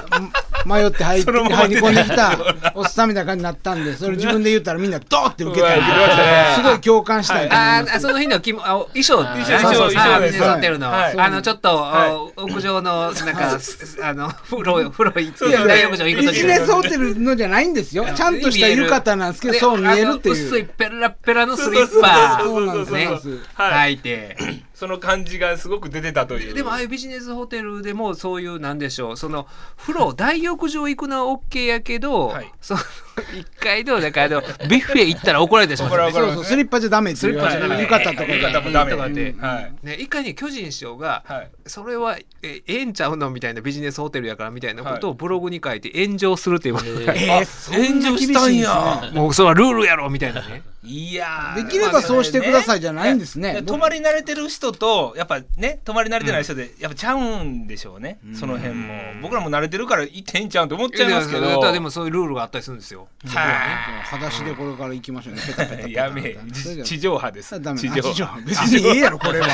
[0.65, 2.37] 迷って入って入り込んできた
[2.75, 7.97] おっさんみたいな感じになったんでそれ自分で言ったらみんなドーって受けたすごい共感したいあます。
[7.97, 10.33] ーその日のきもあ衣装衣装そうそう衣装あです。
[10.33, 11.19] ビジネスホテルの、はい。
[11.19, 18.05] あのちょっと、はあ屋上のなんか、 すあの風呂風呂行ってそうそう大浴場行くビとジネスホテルのじゃないんですよ。
[18.15, 22.41] ちゃんとした浴衣なんですけどそう見えるって薄いいうペラペラのスリッパ。
[22.43, 23.09] そうなんですね
[23.57, 23.97] 履い。
[23.97, 24.37] て
[24.81, 26.55] その感じがすごく出てたという。
[26.55, 29.47] でもああいうビジネスホテルでもそういうなんでしょうその
[29.77, 32.51] 風呂大浴場行くのは OK やけど、はい。
[32.61, 32.79] その
[33.21, 37.11] 1階のだからあのビュッフェ行ったら怒られたりしまうそうスリッパじゃダメ。
[37.11, 37.81] っていうスリッパじゃダメ。
[37.81, 38.23] 浴衣とか。
[38.23, 38.91] 浴で衣もダメ。
[38.91, 39.73] とかってはい。
[39.83, 41.49] ね、一回ね巨人師匠が、はい。
[41.65, 47.45] それはえええんちゃうのみたいなビジネスホテルやからみたいなことをブログに書いて炎上するっていう、えー。
[47.45, 49.11] そんな厳しいんですね。
[49.13, 50.63] もうそれはルールやろみたいなね。
[50.83, 51.65] いやー。
[51.65, 53.51] できればそうしてくださいじゃないんですね。
[53.53, 58.93] いや泊まり慣れてる人とやっぱね泊まり慣れてない人でやっぱちゃうんでしょうね、その辺も。
[59.21, 63.01] 僕らも慣れてるから行ってへんちゃうんと思っちゃいますけいやいやどでもそういうルールがあったりするんですよ。
[63.01, 65.41] は裸足でこれから行きましょうね。
[65.45, 66.35] ペタペタペタいやめ
[66.83, 67.61] 地上波です。
[67.61, 68.41] ダメ地上波。
[68.41, 69.47] 別にええやろこれは。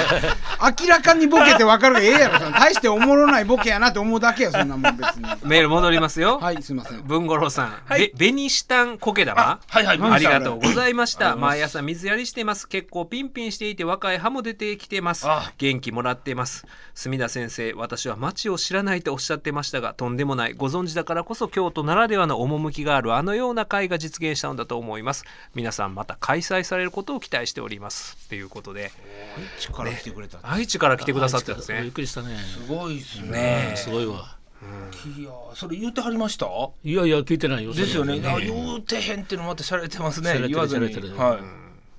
[0.79, 5.25] 明らかにボケて分かるがええやろ 大しておもろないボケやなって思うだけやそんなもん別に。
[5.43, 7.01] メール戻りますよ、はいすいません。
[7.03, 8.11] 文五郎さん、はい。
[8.17, 11.35] べ紅シタンコケ玉はいはいありがとうございました。
[11.35, 12.67] 毎朝水やりしてます。
[12.67, 15.27] 結構ピンピンしていて若い葉も出てきてます。
[15.27, 15.51] あ。
[15.57, 16.65] 元気もらっています。
[16.95, 20.53] 墨田先生、私は街を知らないとおっしゃってましたが、とんでもない。
[20.53, 25.23] ご存知だからこそ京都ならではの趣があるあのような会が実現したのだと思います。
[25.55, 28.17] 皆さんまた開催されることを期待しております。
[28.29, 28.91] ということで、
[29.59, 30.39] 力来てくれた。
[30.43, 31.91] 愛知から来てくださってたんですびっね。
[31.91, 32.37] くりしたね。
[32.37, 33.31] すごいっすね。
[33.31, 34.35] ねすごいわ。
[35.19, 36.47] いやそれ言ってはりました？
[36.83, 37.73] いやいや聞いてないよ。
[37.73, 38.17] ですよね。
[38.17, 40.85] いそれや言うてへんっていうのまたしゃれてますね言わずに。
[40.85, 41.39] は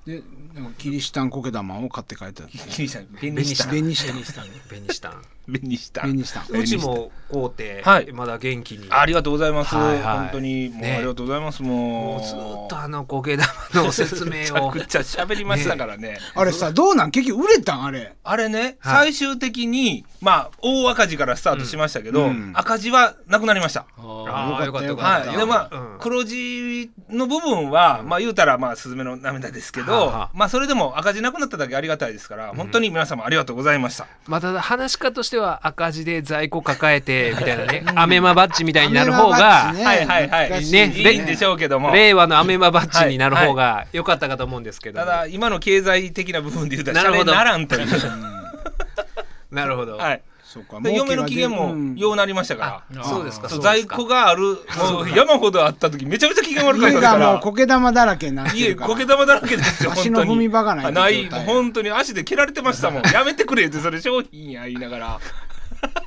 [0.05, 0.09] い。
[0.09, 0.21] で
[0.53, 2.43] なんかキリシタンコケ玉を買って帰った。
[2.43, 3.05] キリシタン。
[3.05, 3.69] 紅シタン。
[3.69, 4.47] 紅下紅シタン。
[4.67, 5.21] 紅シタン
[5.59, 8.11] 紅下うちも買うて、はい。
[8.11, 8.87] まだ元気に。
[8.89, 10.17] ありがとうございます、はいはい。
[10.19, 10.69] 本当に。
[10.69, 10.95] もうね。
[10.97, 11.63] ありがとうございます。
[11.63, 11.79] もう。
[11.79, 13.47] もうずっとあの苔玉
[13.85, 16.19] の説明めちゃをくちゃ喋りましたからね。
[16.35, 17.11] あれさどうなん？
[17.11, 17.85] 結局売れたん？
[17.85, 18.15] あれ。
[18.23, 19.13] あれね、はい。
[19.13, 22.51] 最終的にまあ大赤字からスタートしましたけど、うん。
[22.55, 23.85] 赤字はなくなりました。
[23.97, 25.37] ああーよかったよかはい、った。
[25.37, 25.99] でまあ、うん。
[25.99, 30.29] 黒字の部分は、まあ言うたらまあスズメの涙ですけど、はあはあ。
[30.33, 34.07] まあそれでも赤字なくなっただけありがたいですから、本当に皆様ありがとうございました。
[34.27, 39.83] まあただ話し家としては赤字で在庫抱えてみたいなねアメマバッジみたいになる方がね。
[39.83, 40.71] はいはいはい。
[40.71, 40.93] ね。
[40.95, 45.05] いいんでしょうけども、令和のアメマバッジになる方が良かったかと思うんですけども。
[45.05, 47.33] ただ今の経済的な部分で言うたらなるほど。
[47.33, 47.87] ならんという。
[49.51, 50.21] なるほど、はい。
[50.51, 53.03] そうかで嫁の機嫌もうんようなりましたから。
[53.03, 54.57] そうですかそう在そうですか庫がある、
[54.95, 57.19] もう山ほどあった時めちゃめちゃ機嫌悪かった家ですから。
[57.19, 60.29] がもう苔玉だらけになって家るからこけ玉だらけですよ、 足本当に。
[60.29, 63.03] の踏み場がないない、本当に足で蹴られてましたもん。
[63.13, 65.19] やめてくれって、それ商品や言いながら。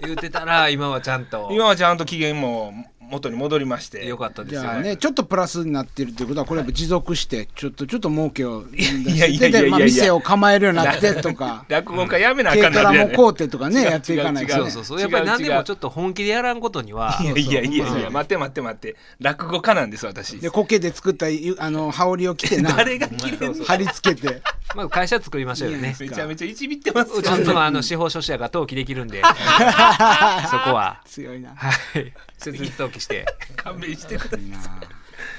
[0.01, 2.75] 言ってたら今はちゃんと今はちゃんと機嫌も
[3.13, 4.07] 元に戻りまして。
[4.07, 4.63] 良かったですよ。
[4.75, 11.65] ねねちょっとプラスになってるっていうことはこれ持続してちょっとちょっと儲けを出いやいやいしてや店を構えるようになってとか。
[11.69, 14.61] 落語家やめなあかん軽トラもなね買うてとかねやっていかないとね。
[14.63, 15.01] そうそうそう。
[15.01, 18.97] やっぱり何でもちょっと本気でやらんことにはいやいやいやいや、待って待って待って。
[19.21, 20.39] 落語家なんです、私。
[20.39, 23.65] で苔で作ったゆあの羽織を着てな 誰が着れんの？
[23.65, 24.43] 貼り付けて。
[24.75, 25.95] まず会社作りましょうよね。
[26.01, 29.23] めちゃめちゃいちびってますちの妻はあの司法書士やが登記できるんで。
[29.23, 31.01] そこは。
[31.05, 31.51] 強いな。
[31.55, 33.25] はい設立登記して。
[33.57, 34.43] 勘弁してくれ。
[34.43, 34.49] い。
[34.49, 34.59] いな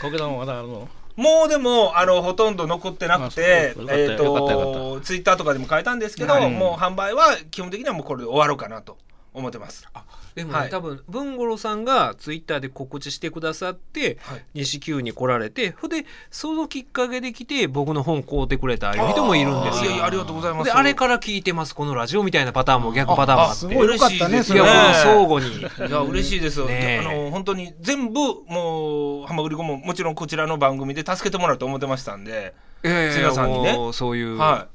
[0.02, 0.90] こけ玉まだあるの。
[1.16, 6.50] もうでも、あの、ほとんど残ってなくてツイッターとかでも書いたんですけど、はい。
[6.50, 8.98] もう販売は基本的にはもうこれで終わろうかなと
[9.34, 9.88] 思ってます。
[10.36, 10.70] でもね、はい。
[10.70, 14.46] 多分文五郎さんがツイッターで告知してくださって、はい。
[14.54, 19.86] 西九に来られてほんでそのきっかけで来て僕の本買うてくれたいう人もいるんですよ。
[19.86, 20.66] いやいや、ありがとうございます。
[20.66, 23.76] であれから聞いてますこのラジオみたいなパターンも逆パターンもあって。
[23.76, 25.58] 嬉しいですいや相互に。
[25.60, 33.78] いや嬉しいですよ、ねあの本当に全部もうハマグリコももちろんこちらの番組で助けてもらうと思ってましたんで、いやいやいや皆さんにね。
[33.94, 34.68] そういう、は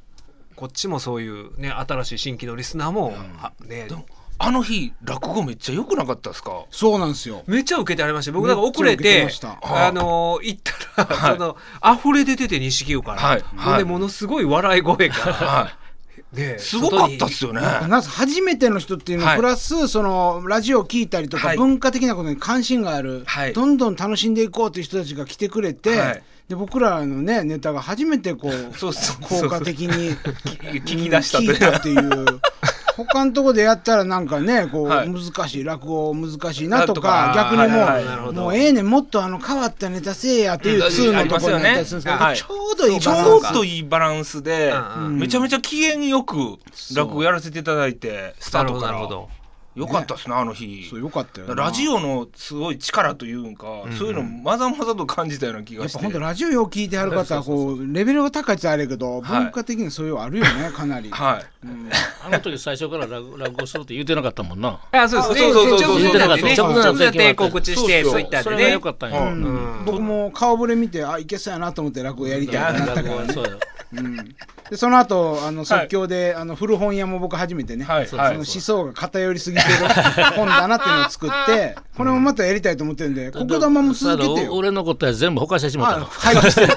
[0.57, 4.05] こっちもそういうね新しい新規のリスナーも、はねでも
[4.41, 6.65] あの日落語めっちゃ良くなかったですか？
[6.71, 7.43] そうなんですよ。
[7.47, 8.33] めっちゃ受けてありました。
[8.33, 9.59] 僕なんか遅れててました。
[9.63, 10.61] あのー行っ
[10.95, 11.39] たら、はい。
[11.39, 11.57] その
[11.97, 13.41] 溢れ出てて錦湯から、はい。
[13.41, 13.79] ほんはい。
[13.79, 15.73] でものすごい笑い声が、は
[16.33, 17.61] ねいすごかったっすよね。
[17.61, 19.37] 初めての人っていうの、はい。
[19.37, 21.57] プラスそのラジオを聞いたりとか、はい。
[21.57, 23.53] 文化的なことに関心がある、はい。
[23.53, 26.23] どんどん楽しんでいこうという人たちが来てくれて、はい。
[26.49, 31.53] で僕らのねネタが初めてこうそうそうそう効果的に聞き出したという。
[31.53, 32.41] 聞いたっていう
[33.05, 35.09] 他のとこでやったらなんかね こう、はい。
[35.09, 37.33] 難しい落語難しいなとなかとか。
[37.35, 38.43] 逆にもう、はいはいなるほど。
[38.43, 40.83] もうええねんもっとあの変わったネタせえやっていううん。
[40.87, 44.75] 2のところになったりするんですけど、ありますちょうどいいちバランスょうどいいバランスで、
[45.11, 46.59] めちゃめちゃ機嫌よく
[46.95, 48.93] 落語やらせていただいてスタートから。
[48.93, 49.38] どなるほど
[49.79, 50.89] よかったっすねあの日。
[50.91, 51.55] そうよかったよな。
[51.55, 59.43] ラジオのすごい力というんか、そういうのまざまざと感じたような気やっぱがして本当ラジオよく聞いてはる方はこうレベルが高いってあれやけど、はい。
[59.45, 61.67] 文化的にそういうのあるよねかなり、はい。
[61.67, 61.91] うん
[62.27, 64.81] あの時最初から落落語するって言うてなかったもんな。
[64.91, 69.21] あそうですそうそうそうそう直前だってね直前だって直前だって告知してそうそうツイッターそれがでね良かったんや。
[69.21, 73.59] うんうん僕も顔ぶれ見てあいけそうやなと思って落語やりたいなったからね、そうよ。
[73.95, 74.37] うん、
[74.71, 79.69] でその後あの即興で、あの古本屋も僕初めてね、その思想が偏りすぎてる
[80.37, 84.55] 本だなっていうのを作ってこれもまたやりたいと思ってるんで国玉も続けてよ。
[84.55, 85.97] 俺のことは全部ほかしてしまった。
[85.97, 86.07] あの。
[86.07, 86.67] 廃棄して。
[86.67, 86.75] る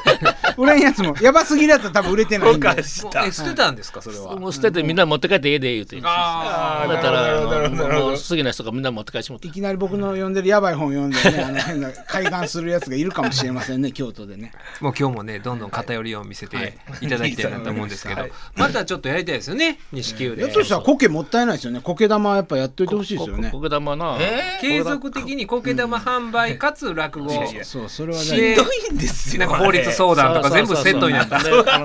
[0.58, 2.68] 売れんやつもやばすぎるやつは多分売れてないんで。
[2.68, 3.20] ほかした。
[3.22, 4.36] もうえ捨てたんですかそれは？
[4.36, 6.00] もう捨ててみんな持って帰ってええで言うて。
[6.04, 8.06] あだったらなるほどなるほどなるほど。
[8.08, 9.48] もう好きな人がみんな持って帰ってしまった。
[9.48, 9.52] い。
[9.52, 14.52] きなり僕の読んでるやばい本読んでね、あの変な開眼するやつがいるかもしれませんね、京都でね。
[14.80, 17.08] もう今日もねどんどん偏りを見せてい。
[17.08, 21.82] ただきたいなと思うんですけど、はいまたちょっとやりたいですよね錦湯でやっとしたら苔もったいないですよね。
[21.84, 23.60] 苔玉はやっぱやっといてほしいですよねこ。
[23.60, 24.18] こ玉な。
[24.60, 28.54] 継続的に苔玉販売かつ落語いやいやそう、それはしね。
[28.54, 31.80] んどいんですよなんか法律相談とか全部セットになったそうそうそうであ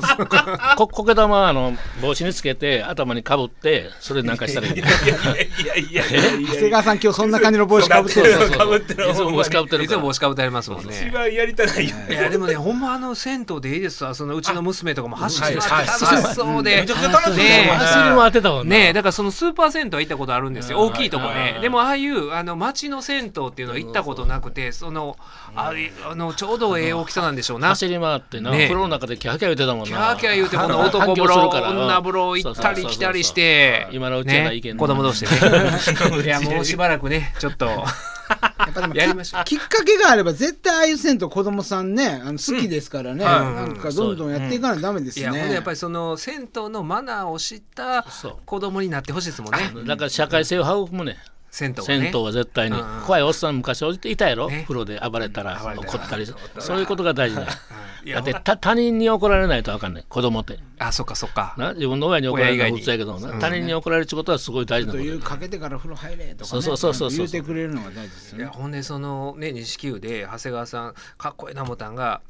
[0.71, 4.75] のここけ玉はあの帽子につけて頭にかぶってそれなんかしたらいい。
[4.75, 8.33] いやいやいやいやいやいや長谷川さん今日そんな感じの帽子かぶってる。
[8.33, 10.07] そうそうそうかぶってるいつも帽子かぶってるいつも。
[10.07, 17.71] 帽子かぶってありますもんね一番やりたないよいやでもねほんまあの銭湯でいいですわそのうちの娘とかも走っててはいはい楽しそうでめちゃくちゃ楽しそうでね。
[17.73, 18.77] 走り回ってたもんな。
[18.77, 20.81] ねえだからそのスーパー銭湯は行ったことあるんですよ。
[20.81, 20.87] うん。
[20.89, 21.55] 大きいとこね。
[21.57, 25.17] うんでもああいうあの町の銭湯っていうのは行ったことなくてその
[25.55, 27.69] あれあのちょうどええ大きさなんでしょうな。
[27.69, 29.87] 走り回って風呂の中でキャーキャー言ってたもんな。
[29.87, 33.89] キャーキャー言うてこの反男風呂女風呂行ったり来たりして。
[33.93, 34.79] 今のうちはないけんね。
[34.79, 35.31] 子供同士で。
[35.31, 35.37] ね
[36.25, 37.85] いやもうしばらくねちょっと
[38.29, 39.45] やっぱでもやりましょう。
[39.45, 43.25] きっかけがあれば絶対ああいう銭湯子供さんね、あの好きですからね。
[43.25, 43.55] はい。
[43.55, 45.55] なんかどんどんやっていかないとダメですいやほんでね。
[45.55, 48.37] やっぱりその銭湯のマナーを知ったそう。
[48.45, 49.73] 子供になってほしいですもんね。
[49.87, 51.17] だから社会性を育むね。
[51.57, 52.11] 銭湯はね。
[52.11, 54.63] 銭湯は絶対に、うん怖いおっさん昔いたやろ、ね。
[54.65, 56.27] 風呂で暴れたら怒ったり
[56.59, 57.47] そういうことが大事だ。
[57.47, 60.05] だってた他人に怒られないとあかんねん。
[60.05, 60.59] 子供って。
[60.79, 61.55] あそっかそっか。
[61.57, 66.47] な自分の親に怒られるのは普通やけど他人に怒られるってことはすごい大事なことというかけてから風呂入れとかね。
[66.47, 66.63] そう。
[66.63, 67.19] そうそうそうそう。
[67.19, 68.47] 言ってくれるのが大事ですよね。
[68.47, 72.21] ほんでそのね錦湯で長谷川さんかっこいいな思ったんが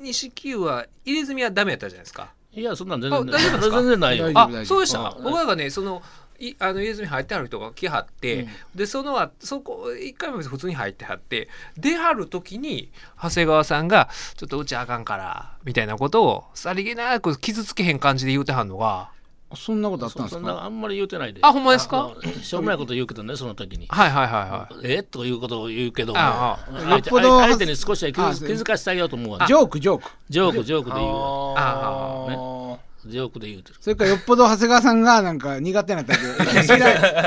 [0.00, 2.32] 錦湯は入れ墨はダメやったじゃないですか。
[2.52, 4.32] いやそんなん全あ然全然ないよ。
[4.34, 4.98] あそうでした。
[5.16, 5.22] うん。
[5.22, 6.02] 僕なんかねその
[6.40, 12.90] いあの入れ墨入ってはる人が来はって、でそのあそこ一回目普通に入ってはって出はる時に
[13.22, 19.10] 長谷川さんが「ちょっとうちあかんから」みたいなことをさりげなく傷つけへん感じで言うてはんのが
[19.54, 21.40] そんなことあったんですそんかなあんまり言うてないで。
[21.42, 22.12] あほんまですか？
[22.16, 23.88] あしょうもないこと言うけどねその時に。
[23.88, 24.92] はいはいはいはい。
[24.92, 25.02] え？
[25.02, 26.20] ということを言うけども。
[26.20, 29.44] あ相手よっぽど相手に少しは気あづ気づかせてあげようと思うわ。
[29.48, 30.10] ジョーク、ジョーク。
[30.28, 31.54] ジョークジョークで言うわ。
[31.56, 33.76] ああジョークで言うてる。
[33.80, 36.44] それからよっぽど長谷川さんがなんか苦手なタイプ。
[36.44, 36.78] で 嫌い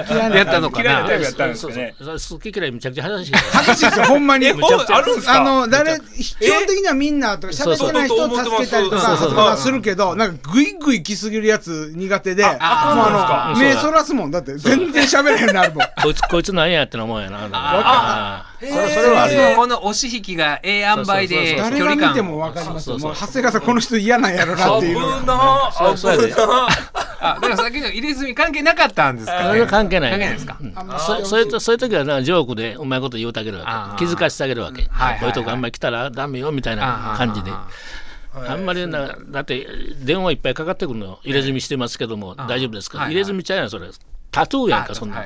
[0.09, 0.83] 嫌いなやったのかな。
[0.83, 1.95] 嫌いなタイプやったんですかね。
[1.97, 2.19] そうそう。
[2.19, 3.43] そう好き嫌いめちゃくちゃ話してる。
[3.65, 4.47] 激しいですよほんまに。
[4.47, 4.57] ある
[5.13, 5.41] んですか？
[5.41, 19.41] あの誰基本的にはみんなとか喋ってない人を助けたりとかとかするけどなんかグイグイ来すぎるやつ苦手でもうああの目そらすもんだって全然喋れへんなるもんこいつこいつなんやっての思うやなあそそれそれはあるよ。
[19.55, 21.97] この押し引きがええ塩梅で距離感。
[21.97, 22.97] が見ても分かりますよ。
[22.97, 24.95] そうそうもう長谷川さんこの人嫌なんやろなっていう。
[24.95, 26.67] 危なそうそうやで危な
[27.19, 29.61] あだからさっきの入れ墨関係なかったんですかね。
[29.61, 30.57] は関係ない関係ないですか。
[30.99, 31.51] そそういう。
[31.51, 34.05] とそういう時はなジョークでうまいこと言うてあげるわけ。
[34.05, 34.83] 気づかせてあげるわけ。
[34.83, 35.25] こはいはいはい。
[35.25, 37.51] ういうとこあんまり来たらダメよみたいな感じで。
[37.51, 37.67] あ
[38.35, 39.67] あんまりなだって
[40.03, 42.97] 電話いっぱいかかってくるのよ入れ墨してますけども大丈夫ですか？
[42.97, 43.13] はいはい。
[43.13, 43.87] 入れ墨ちゃうやんそれ
[44.33, 45.23] タトゥーやんあかそんな。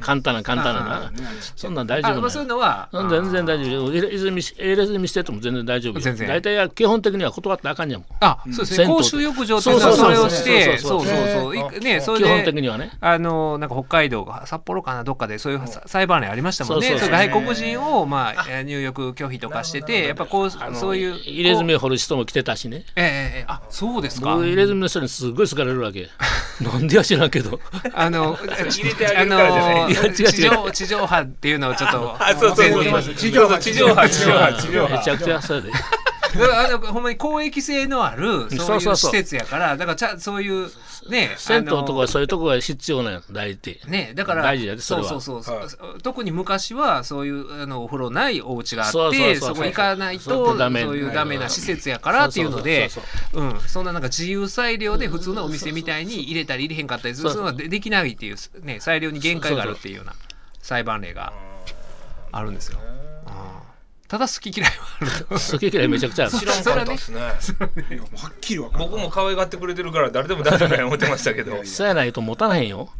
[0.00, 1.12] 簡単な簡単なな。
[1.56, 3.90] そんなん大丈夫そういうなのはうん全然大丈夫。
[3.90, 8.06] 入れ墨し入れ墨してても全然大丈夫大体は基本的には断ってあかんやもん。
[8.20, 8.86] あそうですね。
[8.86, 10.12] 公衆浴場っていうのはそそうそう。
[10.12, 11.78] そうれをしてそそううそそううそう。
[11.78, 12.90] いねそれ基本で的にはね。
[13.00, 16.86] あのなんか北海道が札幌かなどっかでそういうさ裁判例ありましたもんね。
[16.88, 17.16] そうそうそう。
[17.18, 22.84] そう外国人をまあえー入浴拒否とかしててやっぱこうそういう入れ墨を掘る人も来てたしね。
[22.96, 23.04] ええ
[23.38, 24.34] ええあそうですか。
[24.34, 26.08] 僕入れ墨の人にすごい好かれるわけ。
[26.60, 27.58] なんでや知らんけど。
[27.94, 29.74] あの入れてあげるからじゃない。
[29.74, 30.12] あのーいや違う違う。
[30.32, 32.72] 地上地上波っていうのをちょっとあそうそう
[33.02, 33.14] そう。
[33.14, 34.08] 地上波地上波。
[34.08, 34.24] 地
[34.72, 35.99] 上波めちゃくちゃそうやでだから
[36.34, 40.68] あのほんまに公益性のあるそういう施設やからだからちゃそういう
[41.08, 45.08] ね銭湯とかそういうとこが必要なんや大体ねだから大事やでそれは。
[45.08, 46.02] そうそうそう、はい。
[46.02, 49.54] 特に昔はそういうあのお風呂ないお家があってそうそうそうそう。
[49.56, 50.82] そこ行かないそうとそうダメ。
[50.82, 53.60] そういうダメな施設やからっていうのでそうそううん。
[53.60, 60.14] そんななんか自由裁量で普通のお店みたいに入れたり入れへんかったりするそうそういうのがでできないっていうね裁量に限界があるっていうような
[60.60, 61.32] 裁判例が
[62.32, 62.78] あるんですよ。
[63.26, 63.69] うん
[64.10, 65.34] ただ好き嫌いはあると。
[65.34, 66.36] 好き嫌いめちゃくちゃある。
[66.36, 67.20] 知らんかったですね。
[67.20, 71.62] はっきり分かる僕も可愛がってくれてるから誰でも大丈夫や思ってましたけど。
[71.64, 72.90] そうやないと持たないよ。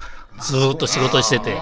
[0.41, 1.59] ずーっと仕事してて。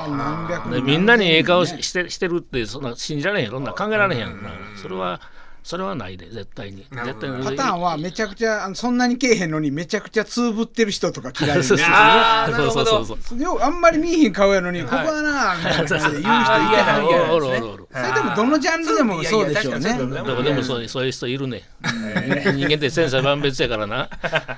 [0.83, 4.51] みんなにええ顔ししてしてるってそんな信じられへんそんな考えられへんやんな。
[4.77, 5.19] それは
[5.63, 6.87] それはないで絶対に。
[6.91, 7.45] 絶対に。
[7.45, 12.87] パターンはめちゃくちゃあのそんなにけえへんのにめちゃくちゃつぶってる人とか嫌いでそうそうあーなるほど。
[12.87, 13.63] そうそうそうよう。
[13.63, 15.85] あんまり見えへん顔やのに、ここはなみたいな。
[15.85, 19.95] 言う人いてあー嫌なない嫌なおるおるおるそれでもどのジャンルでもそうでしょうね。
[19.95, 21.63] でもでもそうそういう人いる ね。
[21.83, 24.09] 人間って千差万別やからな。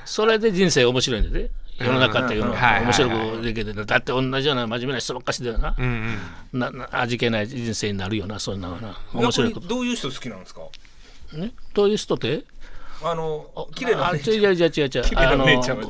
[0.05, 1.51] それで人生面白いんだで
[1.81, 2.81] 世の中っていうのうんはいはいはい。
[2.81, 5.75] は面白くできてるだって同じような真面目な人ばっかしだよな。
[5.79, 6.19] うん
[6.53, 6.61] うん。
[6.61, 9.69] なな味気ない人生になるよなそんなのはな面白いこと。
[9.69, 10.61] どういう人好きなんですか？
[11.33, 11.53] ね？
[11.75, 12.45] どういう人って？
[13.03, 14.35] あの綺麗なあ姉ちゃん。
[14.35, 15.05] 違う違う違う違う。
[15.17, 15.47] あの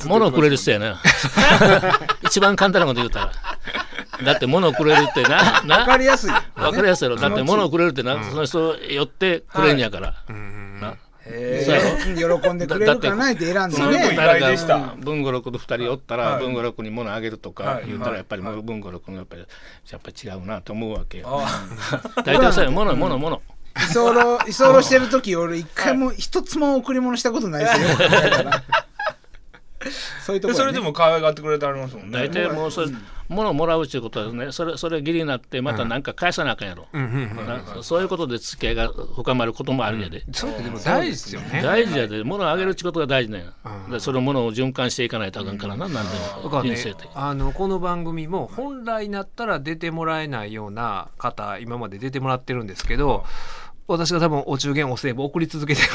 [0.07, 1.01] 物をくれる人やな。
[2.22, 3.32] 一番簡単なこと言うたら。
[4.24, 5.78] だって物をくれるってな な。
[5.78, 7.16] 分かりやすい、わかりやすいやろ。
[7.16, 10.97] だって物をくれるってな、その人寄ってくれんやから、なへそうや
[12.26, 14.96] ろうん喜んでくれるかないって選んでね。
[14.98, 16.16] 文五六と二人おった。
[16.16, 17.86] ら、はい文五六に物あげるとかはい。
[17.86, 19.46] 言ったらやっぱりもう文五六のやっぱり
[19.90, 21.26] やっぱり違うなと思うわけよ。
[21.30, 23.42] あ大体そうや物物物。
[23.76, 27.88] 居候居候してる時俺一回も一つも贈り物したことないですよ。
[30.26, 32.18] そういうとこそれでも可愛がってくれてありますもんね。
[32.18, 32.88] 大体もうそれ
[33.30, 36.88] 物もらうっていうことはねそれそれ義理になってまた何か返さなあかんやろ。
[37.82, 40.24] そういうことで付き合いが深まることもあるんやで。
[40.32, 41.62] そうでも大事ですよね。
[41.62, 43.52] 大事やで物をあげるってことが大事なんや。
[43.88, 47.08] でその物を循環していかないとあかんからな何でも人生って。
[47.14, 53.24] あのこの番組も本来なったら出てもらえないような方今まで出てもらってるんですけど
[53.86, 55.88] 私が多分お中元お歳暮送り続けてる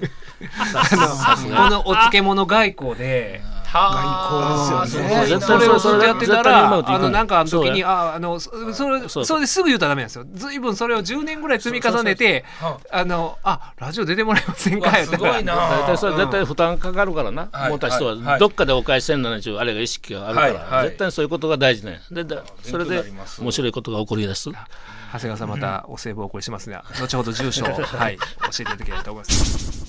[0.00, 3.42] このお漬物外交で。
[3.72, 5.40] はあ外交ですよね。
[5.40, 10.26] それをずっとやってたら、あの、なんかあの時に、あ、あの、そそれ、それですぐ言うたらダメなんですよ。
[10.34, 13.04] ずいぶんそれを10年ぐらい積み重ねてそうそう、あ。
[13.04, 14.98] の、あ、ラジオ出てもらえませんか？
[14.98, 15.18] やったら。
[15.18, 15.54] すごいな。
[15.54, 18.40] 大体それ絶対負担かかるからな、はい持った人はいははい。
[18.40, 20.86] どっかでお返しせんなんちゅうあれが意識があるから、はいはい。
[20.88, 22.00] 絶対にそういうことが大事ね。
[22.10, 23.40] ででそれでります。
[23.40, 24.50] 面白いことが起こり出す？
[24.50, 26.78] 長谷川さんまたお歳暮をお送りしますね。
[27.00, 29.82] 後ほど住所を、 はい、教えていただきたいと思います。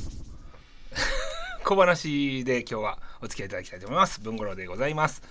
[1.63, 4.19] 小話で今日はお付き合いいただきたいと思います。
[4.21, 5.23] 文五郎でございます。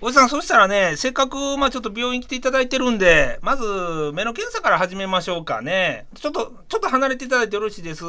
[0.00, 3.64] おじさんそしたらねせっかくまあちょっと病院来ていただいてるんでまず
[4.14, 6.06] 目の検査から始めましょうかね。
[6.14, 8.04] ちょっとちょっと離れていただいてよろしいです？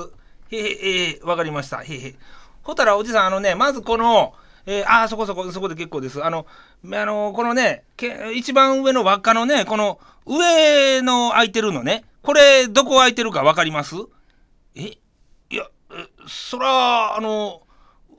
[0.52, 1.82] へへへへわかりました。
[1.82, 2.16] へへ。
[2.62, 4.34] ほたらおじさんあのねまずこの
[4.66, 6.24] えー、あーそこそこそこで結構です。
[6.24, 6.45] あの
[6.86, 12.04] あのこのねけ一番上の輪っかのねこの上の空いてるのね。
[12.22, 13.95] これどこ空いてるかわかります？
[14.76, 14.82] え
[15.50, 15.66] いや、
[16.30, 17.62] そら、あの、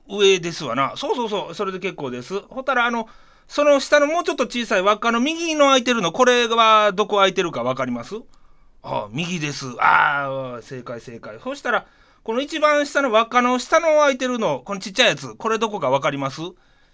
[0.08, 0.94] 上ですわな。
[0.96, 2.40] そうそうそう、それで結構です。
[2.40, 3.08] ほたら、あの、
[3.46, 8.16] その下のもうちょっと小さい輪っかの右の空いてるの、これはどこ空いてるか分かります？
[8.82, 9.66] あ右です。
[9.80, 11.38] ああ、正解正解。
[11.42, 11.86] そしたら、
[12.22, 16.40] この一番下の輪っかの下の空いてるの、このちっちゃいやつ、これどこか分かります？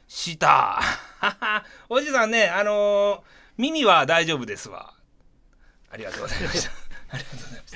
[0.08, 0.80] 下。
[1.88, 3.20] おじさんね、あのー
[3.58, 4.92] 耳は大丈夫ですわ。
[5.90, 6.70] ありがとうございました。
[7.10, 7.70] ありがとうございまし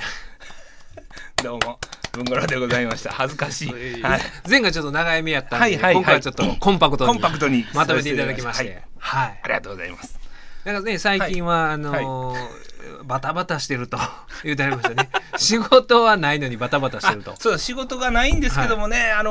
[1.36, 1.42] た。
[1.44, 1.78] どうも、
[2.12, 3.12] 文五郎でございました。
[3.12, 4.02] 恥ずかし い。
[4.02, 4.20] はい。
[4.48, 9.40] 前回ちょっと長い目やったんで、はいはいはい今回はちょっとコンパクトにコンパクトにまとめていただきまして、はいはい。
[9.42, 10.18] ありがとうございます。
[10.64, 12.70] なんかね、最近は、あのー
[13.04, 13.98] バタバタしてると
[14.42, 15.10] 言うてありましたね。
[15.36, 17.34] 仕事はないのにバタバタしてると。
[17.38, 19.30] そう仕事がないんですけどもね、あの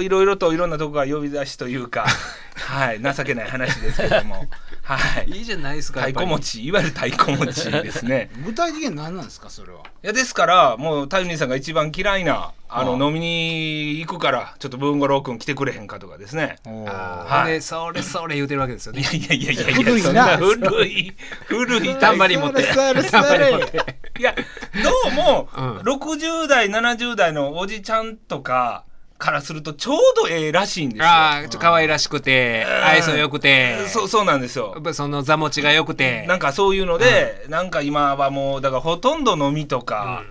[0.00, 2.06] ーいろいろといろんなとこが呼び出しというか、
[2.56, 4.46] はい、情けない話ですけども、
[4.86, 5.30] はい。
[5.38, 6.00] いいじゃないですか。
[6.00, 8.30] 太鼓持ち、いわゆる太鼓持ち ですね。
[8.44, 9.80] 具体的に何なんですかそれは。
[9.80, 16.58] いやですからもう太陽さんが一番嫌いなあのあ飲みに行くからちょっと文五郎君来てくれへんかとかですね。
[16.64, 17.60] あはい。
[17.62, 19.00] それそれ言うてるわけですよね。
[19.00, 19.10] いや。
[19.10, 20.36] いやいやいやい古いな。
[20.36, 21.16] 古い
[21.46, 22.62] 古いタンバリン持って。
[22.72, 23.96] それそれそれ。
[24.20, 24.36] いや
[24.84, 25.78] どうも、うん。
[25.80, 28.84] 60代70代のおじちゃんとか
[29.18, 31.06] からするとちょうどええらしいんですよ。
[31.06, 34.72] ああ、ちょっと可愛らしくて、愛想良くて、そうそうなんですよ。
[34.74, 34.82] やっ。
[34.82, 40.24] ぱその座持ちが良くて、なんかそういうので、なんか今はもうだからほとんど飲みとか、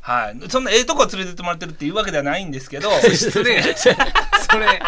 [0.00, 2.90] はい、そんなええとこ連れてってもらってるっていうわけではないんですけど。
[3.10, 3.62] 失礼。
[4.48, 4.80] それ、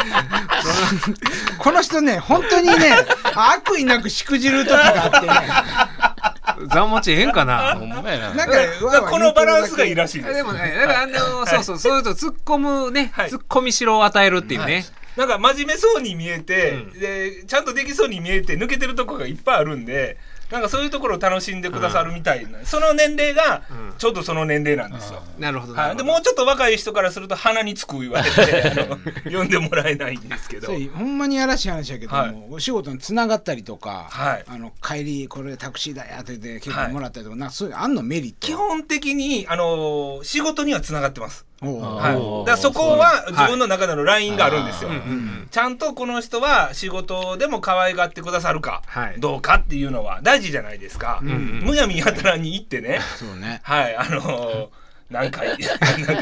[1.58, 2.96] この人ね本当にね
[3.34, 6.37] 悪意なくしくじる時があってね
[6.72, 7.74] 座持ちええんかな。
[7.78, 8.34] ほんまやな。
[8.34, 10.34] なんかこのバランスがいいらしいです。
[10.34, 12.00] でもねだからあのそうそうそう い。
[12.00, 13.30] うと突っ込むね、はい。
[13.30, 14.86] 突っ込みしろを与えるっていうね、
[15.16, 16.92] なんか真面目そうに見えて、うん。
[16.98, 20.16] でちゃんとできそうに見えて抜けてるところがいっぱいあるんで
[20.50, 23.88] なんかそういうところを楽しんでくださるみたいな、その年齢がうん。
[23.98, 25.22] ちょうどその年齢なんですよ。
[25.38, 26.04] なるほどなはい、るほど。
[26.04, 30.68] でもうちょっと若い人からすると鼻につく言われて あの呼んでもらえないんですけど。
[30.68, 32.46] そうほんまにやらしい話やけども、はい。
[32.50, 34.44] お仕事につながったりとか、はい。
[34.46, 41.47] あの帰りこれタクシーだよって言って結構もらったりとか、なんかそういうのあんのメリット基本的にあの仕事にはつながってます。
[41.60, 44.90] はい、だそこは自分の中でのラインがあるんですよ。
[44.90, 45.48] うんうんうん。
[45.50, 49.16] ちゃんとこの人は仕事でも可愛がってくださるか、はい。
[49.18, 51.20] どうかっていうのは大事じゃないですか。
[51.22, 51.60] んうん。
[51.64, 53.60] むやみやたらに行ってね、そうね。
[53.64, 54.68] はい、あのー
[55.10, 55.62] なんか、 なんか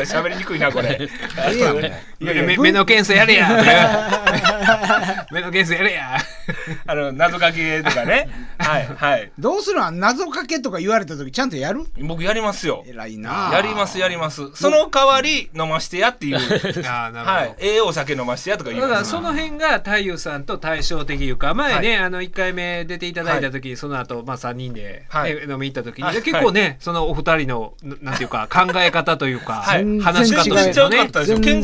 [0.02, 1.08] 喋りにくいな、これ。
[1.54, 3.48] いやねいやいや目目の検査やれや
[5.32, 6.18] 目の検査やれや
[6.86, 8.28] あの、謎かけとかね。
[8.58, 9.30] はい、はい。
[9.38, 9.90] どうするの？
[9.90, 11.84] 謎かけとか言われた時ちゃんとやる？
[11.98, 12.84] 僕やりますよ。
[12.86, 14.42] 偉いなやります、やります。
[14.54, 16.36] その代わり飲ましてやっていう。
[16.36, 17.54] あーなるほど、はい。
[17.58, 18.90] ええお酒飲ましてやとか言います。
[18.90, 30.00] だからその辺が太夫さんと対照的いうか前ね、あの1回目出ていただいた時にその後、まあ3人で、ねはい飲み行った時に、はい結構ねそのお二人のななんていうか考え方というか、はい。
[30.00, 30.74] 話し方というかね。
[30.74, 31.60] ちょっと喧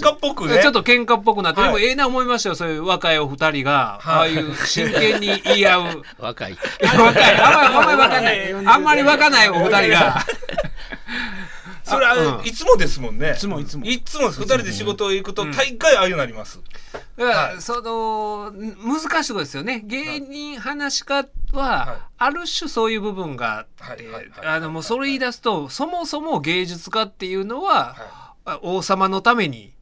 [0.00, 0.60] 嘩っぽくね。
[0.62, 1.68] ちょっと喧嘩っぽくなって、はい。
[1.70, 4.36] でもええな思いましたよそういう若いお二人が、はい。
[4.36, 6.02] ああいう真剣に言い合う。
[6.18, 6.58] 若い。
[6.82, 7.40] 若い。
[7.40, 10.24] あんまりあんまり若ない あんまり若ないお二人が
[11.88, 12.46] それは、うん。
[12.46, 13.32] いつもですもんね。
[13.32, 13.84] いつもいつも。
[13.84, 14.30] いつも。
[14.30, 16.60] 二人で仕事行くと大概ああいうなります。
[16.92, 17.62] だから、はい。
[17.62, 19.82] その難しいところですよね。
[19.86, 21.98] 芸人話し家は、はい。
[22.18, 24.06] ある種そういう部分があって、
[24.44, 29.74] あのもうそれ言い出すとそもそも芸術家っていうのは、はあ王様のために、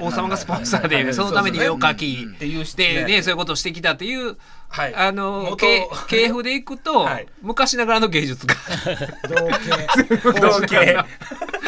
[0.00, 1.04] 王様がスポンサーはいはいはい。
[1.06, 4.36] でそのために絵を描き、っていう人でねそういうことをしてきたっていう、
[4.68, 4.94] はい。
[4.94, 7.26] あの元系系譜でいくと、はい。
[7.42, 8.54] 昔ながらの芸術家。
[9.28, 10.40] 同系。
[10.40, 10.96] 同系。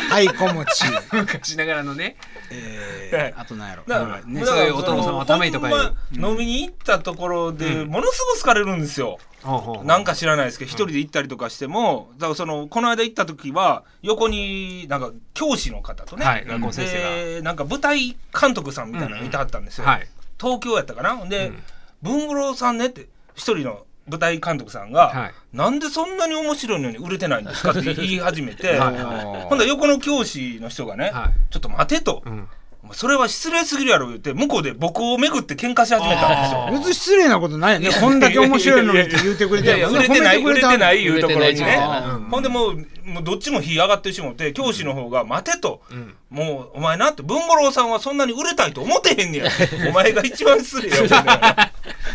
[0.09, 0.85] 太鼓持ち。
[1.13, 2.17] 昔ながらのね。
[2.51, 3.85] えー、あとなんやろ。
[3.87, 4.45] だからね。
[4.45, 5.95] そういうお殿様のためにとかいう。
[6.15, 9.19] 飲みに行ったところでものすごく好かれるんですよ。
[9.85, 17.11] なんか知らないですけど一人で行ったりとかしてもだからそのこの間行った時は横になんか教師の方とね、はい学校先生が。
[17.11, 19.87] でなんか舞台監督さんみたいなのがいてはったんですよ。
[19.87, 20.09] はい。
[20.41, 21.25] 東京やったかな？
[21.27, 21.63] で、うん。
[22.03, 25.35] 文五郎さんねって一人の舞台監督さんが、はい。
[25.53, 28.79] なんでそんなに面白いのに売れてないんですかって言い始めて、
[29.49, 31.53] ほんで横の教師の人がね、はい。
[31.53, 32.23] ちょっと待てと、
[32.95, 36.79] それは失礼すぎるやろ言って向こうで僕を巡って喧嘩し始めたんですよ。
[36.79, 37.91] 別に失礼なことないよね。
[38.01, 40.43] こんだけ面白いのにって言ってくれて売れてない。
[40.43, 41.03] 売れてない。
[41.03, 41.77] いうところにね
[42.31, 46.15] ほんでもうもうどっちも火上がってしもて教師の方が待てと、ん。
[46.31, 49.51] もうお前なって文五郎さんはそんなに売れたいと思ってへんねや。
[49.89, 51.03] お前が一番失礼や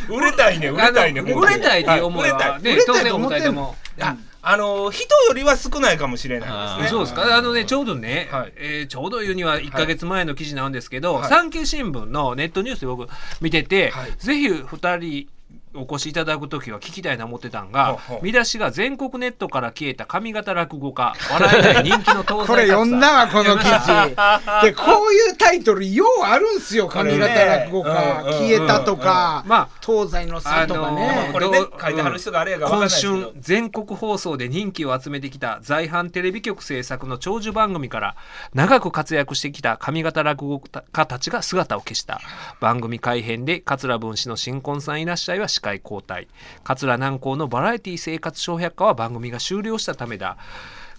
[0.09, 3.75] 売れたいね売れたいね売れたいって思いははね売れたい当然おと思っても。
[3.99, 4.15] あ
[4.49, 6.87] あの人よりは少ないかもしれないですね。
[6.89, 7.37] そうですか。
[7.37, 8.53] あのねちょうどね、はい。
[8.55, 11.29] えーちょうど言うには1か月前の記事なんですけど、はい。
[11.29, 13.07] 産経新聞のネットニュースで僕
[13.41, 14.11] 見てて、はい。
[14.17, 15.29] ぜひ2人
[15.77, 23.87] お越しいただく時は聞きたいな思ってたんが見出しが全国ネットから消えた上方落語家笑いたい人気の東西 これ読んだわこの記事。
[24.63, 33.13] でこういうタイトルようあるんすよ上方落語家、消えたとか、うんまあ東西の差とかね、あのーこれね書いてはる人があれやから分かんないですけど。
[33.13, 38.15] 今春全国放送で人気を集めてきた在阪テレビ局制作の長寿番組から
[38.53, 42.19] 長く活躍してきた上方落語家たちが姿を消した。
[42.59, 46.27] 番組改編で桂文枝の新婚さんいらっしゃいは司会交代。
[46.63, 50.37] 桂南光のバラエティ生活小百科は番組が終了したためだ。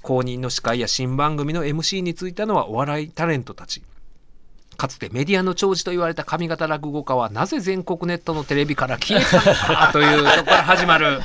[0.02, 3.82] 公認の司会や新番組の MC に就いたのはお笑いタレントたち。
[4.76, 11.20] かつてメディアの長寿と言われた上方落語家はなぜ全国ネットのテレビから消えたのかというところから始まる。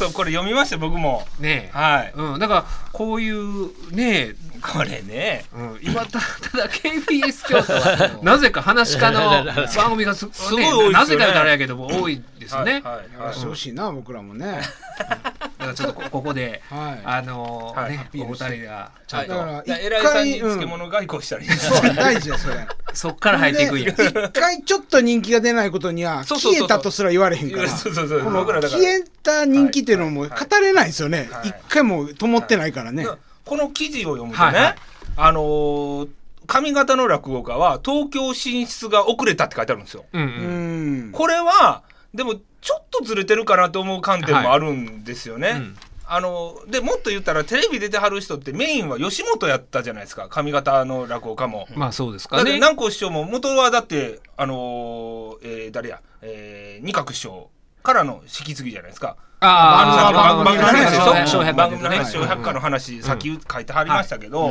[0.00, 1.26] そうこれ読みました僕も。
[1.38, 2.12] ねえ、はい。
[2.16, 5.44] うん、だからこういうねえ、これね。
[5.54, 9.44] うん、今たただ KBS 京都は なぜか話し家の
[9.76, 10.92] 番組がすすごい多いですよね。
[10.92, 14.62] なぜか言うたらあれやけども多いですよね、はいはいしてほしいな僕らもね。
[14.98, 17.00] だ からちょっとこここで、はい。
[17.04, 17.92] あのーはい。
[17.92, 21.46] ねお二人がちゃんと、だから一偉いさん回に漬物外交したり。
[21.46, 22.66] そう大事やそれ。
[22.92, 23.92] そっから入っていくんや。
[23.92, 30.30] で一回ちょっと人気が出ないことには消えたとすら言われへんからそうそうそう消えた人気っていうのもはい。
[30.30, 31.28] 語れないですよね。
[31.30, 31.48] はい。
[31.48, 33.06] 一回も灯ってないからね。
[33.44, 34.74] この記事を読むとね、はいはい。
[35.16, 36.08] あのー
[36.46, 40.04] 上方の落語家は東京進出が遅れたって書いてあるんですよ。
[40.12, 41.12] うんううんん。
[41.12, 45.50] これはでもちょっとずれてるかなと思う観点もあるんですよね。
[45.50, 45.76] うん
[46.12, 51.68] あのでもっと言ったらテレビ出てはる人ってメインは吉本やったじゃないですか上方の落語家も。
[51.76, 57.48] まあそうですかね南光師匠も元はだってあのーえー誰や、えー、二角師匠
[57.84, 59.16] からの引き継ぎじゃないですか。
[59.38, 60.96] あのさ番組の話で
[61.28, 64.50] しょ小百科番組の話、ね小百科の話、さっき書いてはりましたけど、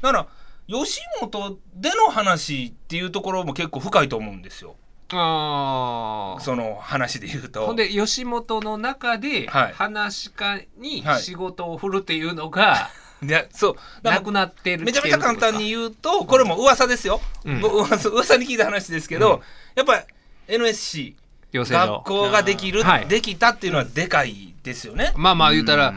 [0.00, 0.26] だから、
[0.68, 4.76] 吉本での話っていうところも結構深いと思うんですよ。
[5.14, 7.66] あーその話で言うと。
[7.66, 12.90] ほんで吉本の中ではい話し家にはい仕事を振るっていうのが
[13.22, 13.74] でそう。
[13.74, 17.20] だからなくなってるめちゃめちゃ簡単に言うと、これも噂ですよ。
[17.44, 19.40] うん噂噂に聞いた話ですけど、うん
[19.74, 20.02] やっぱり
[20.48, 21.16] NSC、
[21.52, 25.12] 学校ができる、はいできたっていうのはでかいですよね。
[25.16, 25.94] まあまあ言うたら、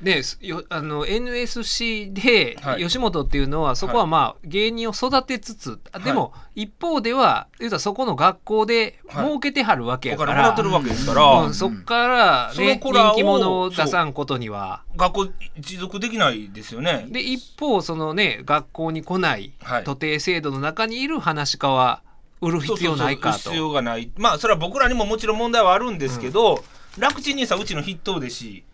[0.00, 2.82] ね、よあの NSC ではい。
[2.82, 9.26] 吉本っていうのはそこはまあ芸人を育てつつ、あでも一方では言うたらそこの学校ではい。
[9.26, 11.54] 儲けてはるわけおやから、金もらってるわけですから、うん。
[11.54, 14.84] そっから、ね、子らを人気者を出さんことには。
[14.96, 15.28] 学校
[15.58, 17.06] 持続できないですよね。
[17.08, 19.84] で一方そのね学校に来ないはい。
[19.84, 22.02] 徒弟制度の中にいる話し家は
[22.40, 23.38] 売る必要ないかと。
[23.38, 24.12] そうそうそう必要がない。
[24.16, 26.62] まあそれは僕らにももちろん問題はあるんですけど、
[26.98, 28.64] 楽ちん兄さんうちの筆頭弟子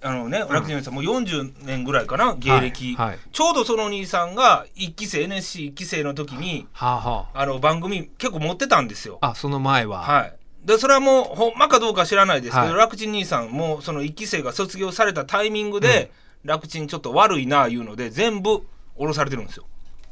[0.00, 3.08] あのね、楽ちん兄さんもう40年ぐらいかな芸歴、はい。
[3.10, 7.46] はいちょうどその兄さんが1期生 NSC1 期生の時にはあはあ。
[7.46, 9.18] の番組結構持ってたんですよ。
[9.20, 10.34] ああその前は、はい。
[10.64, 12.74] でそれはもうほんまかどうか知らないですけど、はい。
[12.74, 16.10] 楽ちん兄さんもその1期生が卒業されたタイミングで、
[16.44, 19.64] 楽ちんちょっと悪いないうので全部降ろされてるんですよ。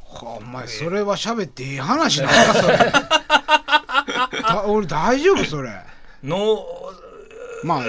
[0.05, 2.77] はあお前それは喋っていい話なんかそれ。
[4.41, 5.71] だ俺大丈夫それ。
[6.23, 6.65] の
[7.63, 7.85] まあ、うん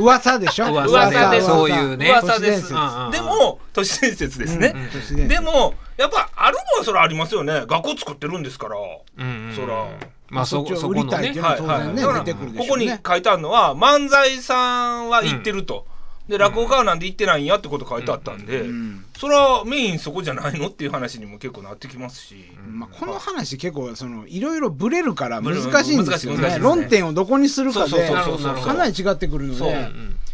[0.00, 0.72] 噂でしょ？
[0.72, 2.08] 噂で噂そういうね。
[2.08, 2.38] 噂。
[2.38, 2.74] です。
[2.74, 5.28] うんうんでも都市伝説ですね、都市伝説。
[5.28, 7.64] でもやっぱあるのはそれありますよね。
[7.66, 9.86] 学校作ってるんですから、うんうんそら。
[10.28, 11.18] まあそそこのね。
[11.18, 15.86] 売りたいは当然ね、だから出てくるでここに書いてあるのは漫才さんは行ってると、
[16.28, 19.04] で落語家はなんで行ってないんやってこと書いてあったんで、ん。
[19.18, 25.72] それはメインそこじゃないのっていう話にも結構なってきますし、まあ、この話結構そのいろいろブレるから難しいんですよね。
[25.72, 26.58] 難しい難しいですね。
[26.60, 29.68] 論点をどこにするかでそうそうそうそうそうかなり違ってくるのそう。
[29.68, 29.90] で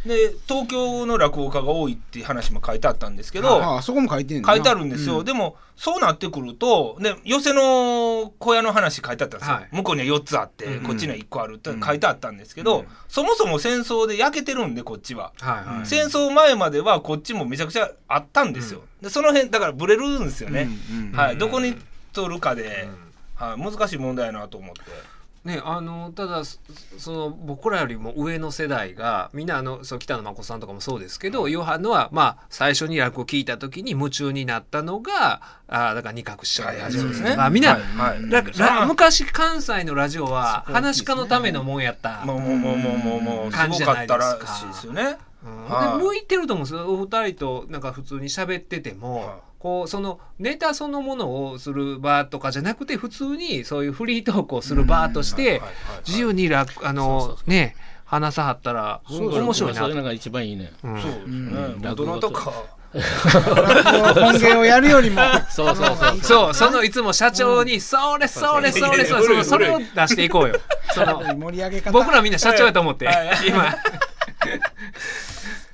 [0.07, 5.25] で東京の落語家が多いっていう話も書いてあったんですけど、ああそこも書いて書いてあるんですよ、うん。
[5.25, 9.69] でもそうなってくると、ね、寄せの小屋の話書いてあったんですよ、はい。
[9.73, 15.77] 向こうには4つあって、うんこっちには1個あるって書いてあったんですけど、そもそも戦争で焼けてるんでこっちは、はい。
[15.77, 15.87] はい。
[15.87, 21.77] 戦争前まではこっちもめちゃくちゃあったんですよ、でその辺だからブレるんですよね、うんうんはい、どこに
[22.13, 22.89] 取るかで、
[23.35, 25.16] はい、難しい問題やなと思って。
[25.47, 26.59] ねあのただそ
[26.99, 42.25] その僕らよりも上の世代がみんなあのそう北野誠さんとかもそうですけど言わはんのはまあ最初に落語聞いた時に夢中になったのがあだから二角師匠はいはいそうそうですねまあみんな、はいはい昔関西のラジオは話し家のためのもんやった。
[42.25, 45.03] もうもうもうもうもうもうすごかったらしいですよね。
[45.45, 55.61] うんはいで向いてると思うんですよお二人となんか普通に喋ってても、はいこうそのネタそのものをする場とかじゃなくて普通にそういうフリートークをする場として
[56.07, 60.71] 自由に楽あのね話さはったら面白いなそういうのが一番いいね。
[60.85, 61.03] うん。
[61.03, 61.33] そうですね。
[61.79, 61.83] ん。
[61.83, 62.53] 大人とか。
[62.95, 65.97] 本源をやるよりもそうそう。
[65.97, 66.21] そう。
[66.23, 70.55] そうそのいつも社長に「それそれそれそれそれそれを出していこうよ」
[70.95, 71.91] その盛り上げ方。
[71.91, 73.09] 僕らみんな社長やと思って
[73.49, 73.75] 今。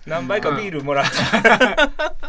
[0.07, 2.13] 何杯かビールもらった。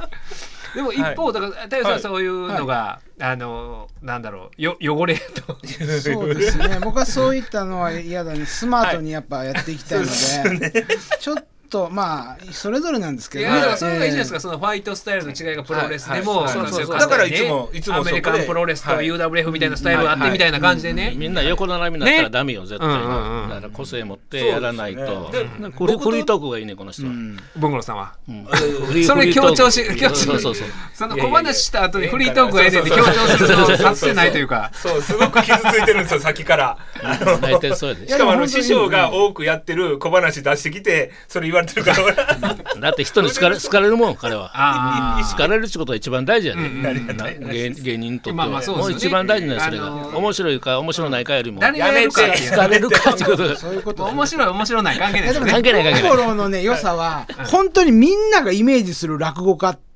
[0.74, 5.58] でも一方だから太陽さんそういうのがあのなんだろうよ汚れと。
[6.02, 6.80] そうですね。
[6.82, 8.46] 僕はそういったのは嫌だね。
[8.46, 10.86] スマートにやっぱやっていきたいので、
[11.20, 13.46] ちょっとまあそれぞれなんですけど。
[13.46, 16.44] ねいやだからそれがいいじゃないですか、えそのファイトスタイルの違いがプロレスでも、はい。
[16.44, 16.86] はいそうそう。
[16.86, 19.08] そうだからいつもいつもアメリカンプロレスとはい。
[19.08, 22.94] UWF みたいなスタイルがあってみたいな感じでね、みんな横並びになったらダメよ、絶対に。
[22.94, 23.50] うんうんうん。
[23.50, 25.02] だから個性持ってやらないと。
[25.02, 27.12] ねなんかフリートークがいいね、この人は。
[27.56, 28.14] 文五郎さんは。
[28.30, 28.48] うん。
[28.96, 30.68] え それ強調し強調そうそうそう。
[30.94, 34.72] その小話した後にフリートークがええねんって強調するのさせてないというか。
[34.74, 36.78] そう、すごく傷ついてるんですよ、さっきから。
[37.42, 38.08] 大体そうやで。
[38.08, 38.18] し。
[38.18, 44.52] かもあの師匠が多くやってる小話出してきて、それ言われてるから、だって人に好かれ好かれるもん、彼は。
[44.54, 46.64] あ好かれるってことが一番大事やね。
[46.64, 47.50] うん。
[47.50, 48.34] 芸芸人にとって。
[48.34, 48.68] まあまあね。
[48.68, 51.60] もう一番大事なそれがあのー面白いか面白ないかよりも。
[51.60, 52.26] 誰がやるか。
[52.26, 54.04] って好かれるかってことがそういうこと。
[54.06, 55.40] 面白い面白ない関係ないね。
[55.52, 56.12] 関係ない関係ない。
[56.12, 59.93] 心のね良さは本当にみんながイメージする落語家って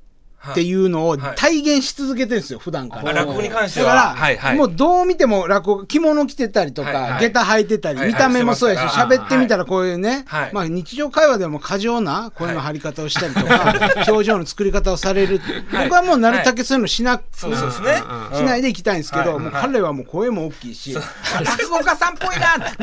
[0.56, 3.12] いうのをはい体現し続けてるんですよ普段から。
[3.12, 3.86] 落語に関しては。
[3.86, 4.56] だから、はいはい。
[4.56, 13.74] もうどう見ても落語着物着てたりとか、はいはい下駄履いてたり、見た目もそうやし、喋ってみたらこういうね、はいまあ日常会話でも過剰な声の張り方をしたりとか、
[14.08, 15.38] 表情の作り方をされる、
[15.70, 18.02] はい僕はもうなるだけそういうのしな、そうそうですね。
[18.34, 22.36] しないでいきたいんですけど、はいもう彼はもう声も大きいし、落語家さんっぽい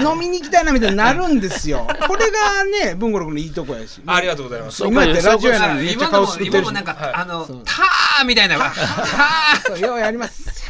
[0.03, 1.87] な、飲みに行きたいなみたいになるんですよ。
[2.07, 4.01] これがね、文五郎君のいいとこやし。
[4.05, 4.85] ありがとうございます。
[4.85, 6.83] 今やってラジオやあのにめっちゃ今のも顔作ってるし今もなん。
[6.83, 8.57] か、はいあのそうターみたいな。
[8.57, 9.77] ター。
[9.77, 10.65] ようやります。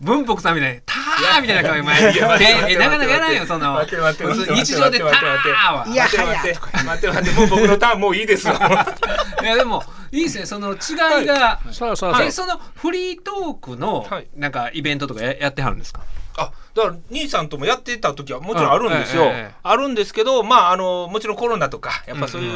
[0.00, 3.84] 文福さんみたいに「たー」みたいな顔前いや待って待ってえなかなかやらんよその
[4.54, 5.10] 日常で「たー」
[5.74, 5.84] は。
[5.86, 6.58] いや待って。
[6.84, 10.46] 待ってもう僕のターンもういいですよいやでもいいですね。
[10.46, 12.26] その違いが、そうそうそう。
[12.26, 14.26] えそのフリートークのはい。
[14.36, 16.00] なんかイベントとかややってはるんですか？
[16.38, 22.52] あだから兄さんともやってた時はもちろんあるんですよ、うんええええあるんですけどまああのもちろんコロナとかやっぱそういう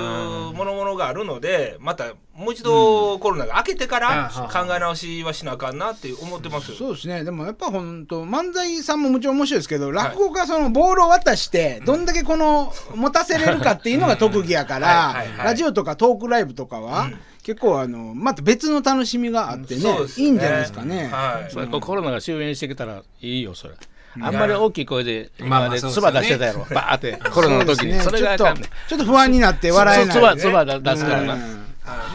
[0.52, 6.74] ものものがあるのでまたもう一度コロナが明けてからうん考え直しはしなあかんなって思ってます。
[6.76, 7.24] そうですね。
[7.24, 17.08] でもやっぱ本当漫才さんももちろん面白いですけど落語家はそのボールを渡してどんだけこの持たせれるかっていうのが特技やか はいらラジオとかトークライブとかは
[17.42, 19.82] 結構あのまた別の楽しみがあってね
[20.18, 21.08] いいんじゃないですかね。
[21.08, 21.50] はい。
[21.50, 23.74] それコロナが終焉してきたらいいよそれ
[24.20, 26.66] あんまり大きい声で今まで唾出してたやろ。
[26.70, 28.00] バーって コロナの時に。
[28.00, 31.32] それがちょっとちょっと不安になって笑えない、唾唾出すからな。
[31.32, 31.40] はい。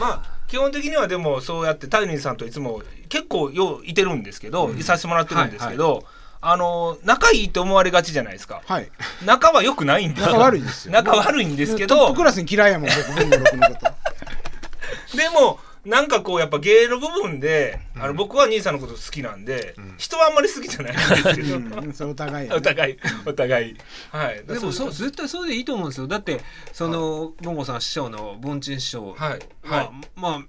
[0.00, 6.04] まあ基本的にはでもそうやってタイニーさんといつも結構よういてるんですけど、いさせてもらってるんですけど、
[6.40, 8.60] あの仲いいって思われがちじゃないですか。
[8.66, 8.90] はい。
[9.24, 10.92] 仲は良くないんですよ仲悪いですよ。
[10.92, 13.38] 仲悪いんですけトッどプクラスに嫌いやもん僕の
[13.68, 15.16] こと。
[15.16, 21.74] でもなんかこうやっぱ芸の部分で、あの僕は兄さんのこと好きなんで、人はあんまり好きじゃないんですけど、うん。
[22.10, 23.76] お互いお互いお互い。
[24.10, 24.44] はい。
[24.46, 26.06] でもそうう絶対それでいいと思うんですよ。
[26.06, 26.40] だって
[26.72, 29.38] その文吾さん師匠の文珍師匠はい。
[29.62, 29.90] まあはい。
[30.16, 30.40] まあ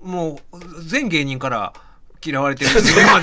[0.00, 1.72] もう全芸人から
[2.24, 2.70] 嫌われてる。
[2.70, 3.20] んですよま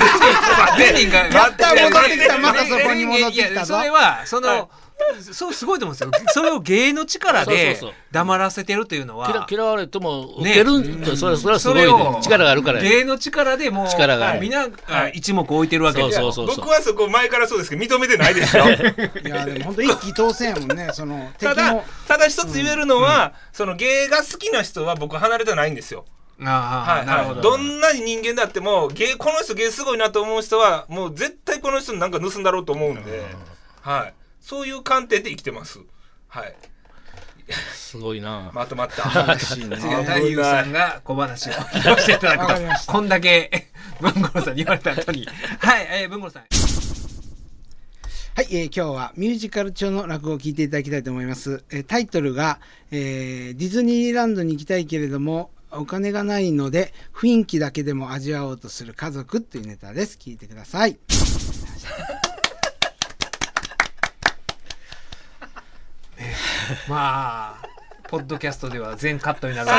[0.77, 2.37] 全人がやった戻ってきた。
[2.37, 3.75] またそこに戻ってきたぞ。
[3.75, 4.84] いやそれはその、はい
[5.33, 7.77] そうすごいと思うんですよそれを芸の力で
[8.11, 14.67] 黙らせてるというのは嫌われても受けるんとそれそれはすごいね力があるからや芸の力でもう力がみんな
[15.13, 26.05] 一目置いてるわけでそうそうそう僕はそこ前からそうですけど認めてないですよいやでも本当一気当選やもんねそのただただ一つ言えるのは、その芸が好きな人は僕離れてないんですよ
[26.41, 33.23] あ、はい、なるほどどんなに人間だっても芸この人芸すごいなと思う人はもう絶対この人なんか盗んだろうと思うんで、
[33.81, 34.13] はい、
[34.45, 35.79] そういう観点で生きてます。
[36.27, 36.55] はい。
[37.73, 38.51] すごいな。
[38.53, 39.23] まとまった。
[39.33, 42.91] 嬉しいね次は太夫さんが小話を聞かせていただくと。
[42.91, 43.69] こんだけ
[43.99, 45.25] 文五郎さんに言われた後に。
[45.57, 46.43] はい、えー、文五郎さん。
[48.35, 51.63] はい、えー今日はミュージカル調の落語を聞いていただきたいと思います。
[51.71, 52.59] えータイトルが、
[52.91, 60.19] えーディズニーランドに行きたいけれども、お金がないので、雰囲気だけでも味わおうとする家族っていうネタです。
[60.21, 60.99] 聞いてください。
[66.87, 67.67] まあ
[68.07, 69.69] ポッドキャストでは全カットになる。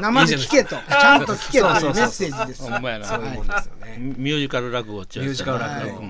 [0.00, 2.62] 生で聞けと、 ちゃんと聞けというメッセージです。
[2.62, 3.06] ほんまやな。
[3.06, 6.02] そういうもんですよね、ミュージカル落語っちゅうミュージカル落語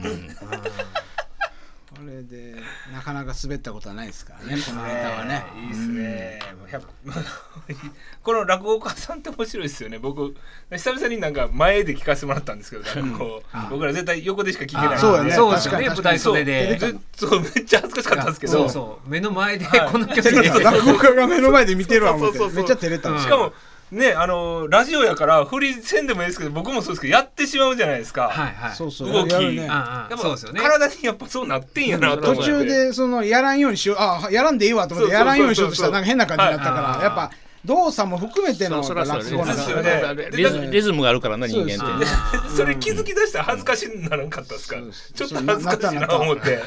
[3.03, 5.45] なかなか滑ったことはないですからね、このネタはね。
[5.61, 6.39] いいですね。
[8.23, 9.99] この落語家さんって面白いですよね。
[9.99, 10.37] 僕
[10.71, 14.99] 久々になんか前で聞かせてもらったんですけど、落語僕ら絶対横でしか聞けないんで。
[14.99, 15.33] そうやね。
[15.33, 16.03] そうですよね確かに。
[16.03, 16.79] 舞台袖で。
[16.79, 18.53] ずそうめっちゃ恥ずかしかったんですけど。
[18.53, 19.11] そうそう。
[19.11, 19.91] 目の前ではい。
[19.91, 20.49] この曲で。
[20.63, 23.53] 落語家が目の前で見てるわめっちゃ照れたうんしかも
[23.93, 28.31] ねあのラジオやから振りせんでもいいですけど僕もそうですけどやってしまうじゃないですか。
[28.31, 28.75] はいはい。
[28.75, 29.13] そうそう。
[29.13, 29.33] 動き。
[29.35, 29.39] ね。
[29.39, 30.61] うんうんやっぱそうですよね。
[30.61, 32.41] 体にやっぱそうなってんやなと思って。
[32.41, 37.31] 途中でそのやらんようにしようあやらんでいいわと思ってやらんようにしようとしたらなんか変な感じになったかはいらやっぱ
[37.65, 39.25] 動作も含めての落語なんで
[39.63, 40.29] すよね。
[40.33, 42.07] リズリズムがあるからな人間って。
[42.57, 44.77] それ気づき出したら恥ずかしにならんかったですか？
[45.15, 46.61] ちょっと恥ずかしいなと思って。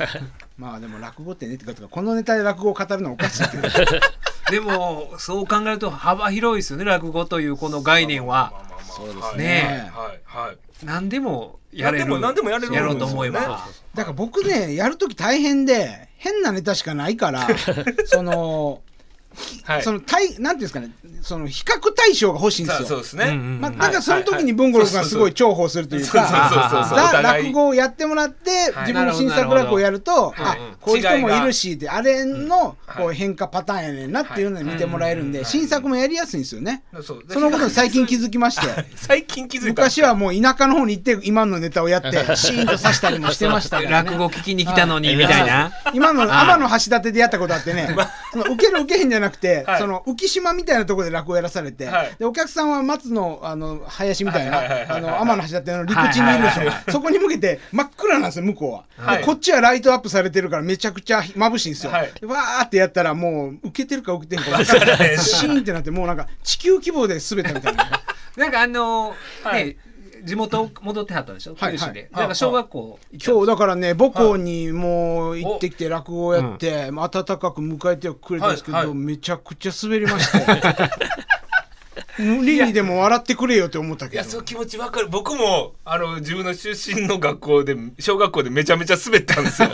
[0.57, 3.67] まあでも落語ってねってかこのネタで落語を語るのはおかしいけど
[4.51, 8.53] でもそう考えると幅広いですよね落語というこの概念は。
[8.95, 9.91] そうですね。
[9.93, 12.19] はいはい何でもやれる。
[12.19, 17.47] 何でもやれるやろうと思えば、だから僕ねやるとき大変で変なネタしかないから
[18.05, 18.81] その
[19.63, 19.83] はい。
[19.83, 22.87] その対なんていうんですかねその比較対象が欲しいんですよ。
[22.87, 23.33] そうですね。
[23.33, 28.87] まあ、だからその時に文五郎君がすごい重宝するというか、そうそうそうそうおザ落語をやってもらって、はい。
[28.87, 36.83] 自分の新作落語をやると、あこういう人もいるしって、あれのはいこう変化パターンやねんなっていうので見てもらえるんで、新作もやりやすいんですよね。
[37.01, 37.23] そう。
[37.27, 39.67] そのことに最近気づきまして、 最近気づいた。
[39.69, 44.09] 昔はもう田舎の方に行って今のネタをやって、 シーンとさしたりもしてましたから、ね。
[44.11, 45.71] 落語聞きに来たのにみたいな。
[45.93, 47.95] 今の天の橋立でやったことあってね、
[48.31, 49.79] その受ける受けへんじゃなくて、はい。
[49.79, 52.15] その浮島みたいなところで落語やらされて、はい。
[52.17, 54.59] でお客さんは松のあの林みたいな
[54.95, 59.17] あの天の橋立の陸地にいるんですよ、はいはいはいそこに向けて真っ暗なんですよ向こうは、はい。
[59.19, 62.11] でこっちはライトアップされてるからめちゃくちゃ眩しいんですよ、はい。
[62.19, 65.17] でわーってやったらもう受けてるか受けてんか分からない。
[65.17, 68.01] シーンってなってもうなんか地球規模で滑ったみたいな。
[68.37, 69.65] なんかあのーはい。
[69.65, 69.77] ね
[70.25, 71.55] 地元戻ってはったでしょ？
[71.57, 72.01] はい九州で。
[72.01, 80.45] はいなんか小学校行ったそうだからね母校にもう行ってきて落語をやって、まあ温かく迎えてはくれたんですけど、めちゃくちゃ滑りまして
[82.17, 84.21] 無理にでも笑ってくれよって思ったけど。
[84.21, 85.09] いや、そう気持ちわかる。
[85.09, 89.69] 僕も、あの、自分の出身の学校で、小学校でめちゃめちゃ滑ったんですよ。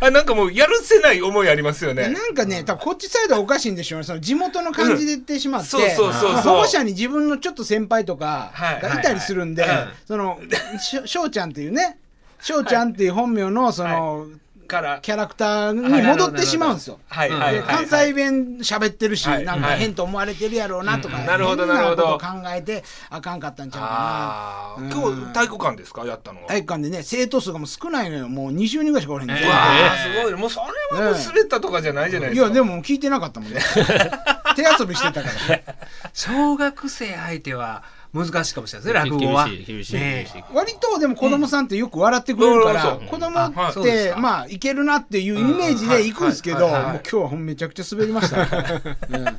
[0.00, 2.08] あなんかもう、やるせない思いありますよね。
[2.08, 4.04] なんかね、多分こっちサイドはおかしいんでしょうね。
[4.04, 6.40] その地元の感じで言ってしまって、そうそうそうそう。
[6.42, 9.76] 保護者に自分のちょっと先輩とかはいがいたりするんではい。
[9.76, 10.40] はい、その、
[10.80, 11.98] しょ翔ちゃんっていうね、
[12.40, 14.26] 翔ちゃんっていう本名のその、
[14.70, 16.98] から、キャラクターに戻ってしまうんですよ。
[17.08, 26.06] はいはい関西弁喋ってるし、はいなんか変と思われてるやろうなとか、うんなるほどなるほど変なこと考えてあかんかったんちゃうかああ、うん今日体育館ですか？
[26.06, 26.42] やったのは。
[26.44, 26.48] な。
[26.48, 28.28] 体育館でね、生徒数がもう少ないのよ。
[28.28, 30.34] もう20人ぐらいしかおれへんねんえーすごい。
[30.34, 30.60] もうそ
[30.92, 32.46] れはもう滑ったとかじゃないじゃないですか。
[32.46, 33.60] いや、でも聞いてなかったもんね。
[34.56, 35.60] 手遊びしてたから。
[36.14, 37.82] 小学生相手は
[38.12, 39.48] 難しいかもしれないですね落語は。
[39.48, 48.42] ね割とでも子供さんってよく笑ってくれるから、うん子供って、まあいけるなっていうイメージで行くんですけど、もう今日はめちゃくちゃ滑りました。
[49.10, 49.38] うん。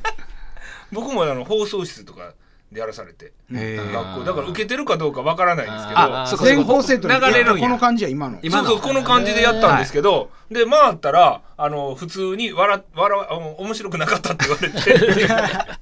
[0.92, 2.32] 僕もあの放送室とか
[2.72, 4.24] でやらされて、学校。
[4.24, 5.94] だから受けてるかどうかわからないんですけ
[6.36, 8.38] ど全校生徒に流れるこの感じは今の。
[8.42, 8.68] 今の。
[8.68, 13.26] そうそうこの感じでやったんですけど、で回ったらあの普通に笑笑
[13.58, 15.72] 面白くなかったって言われて。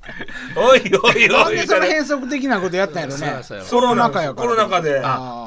[0.56, 1.56] おいおいなんおい。
[1.56, 3.40] でその変則的なことやったんやろね。
[3.70, 4.48] コロナ禍やから。
[4.48, 5.02] コロナ禍で。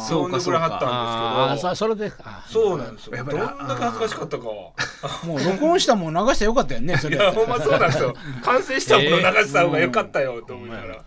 [0.07, 1.75] そんでくれはったんですけど。
[1.75, 3.23] そそれであそうなんですよ。
[3.23, 4.43] どんだけ恥ずかしかったか
[5.25, 7.17] もう録音したもん流したらよかったよね、それ。
[7.17, 8.13] いやほんまそうなんですよ。
[8.43, 11.03] 完成したもの流した方がよかったよと思いながら、は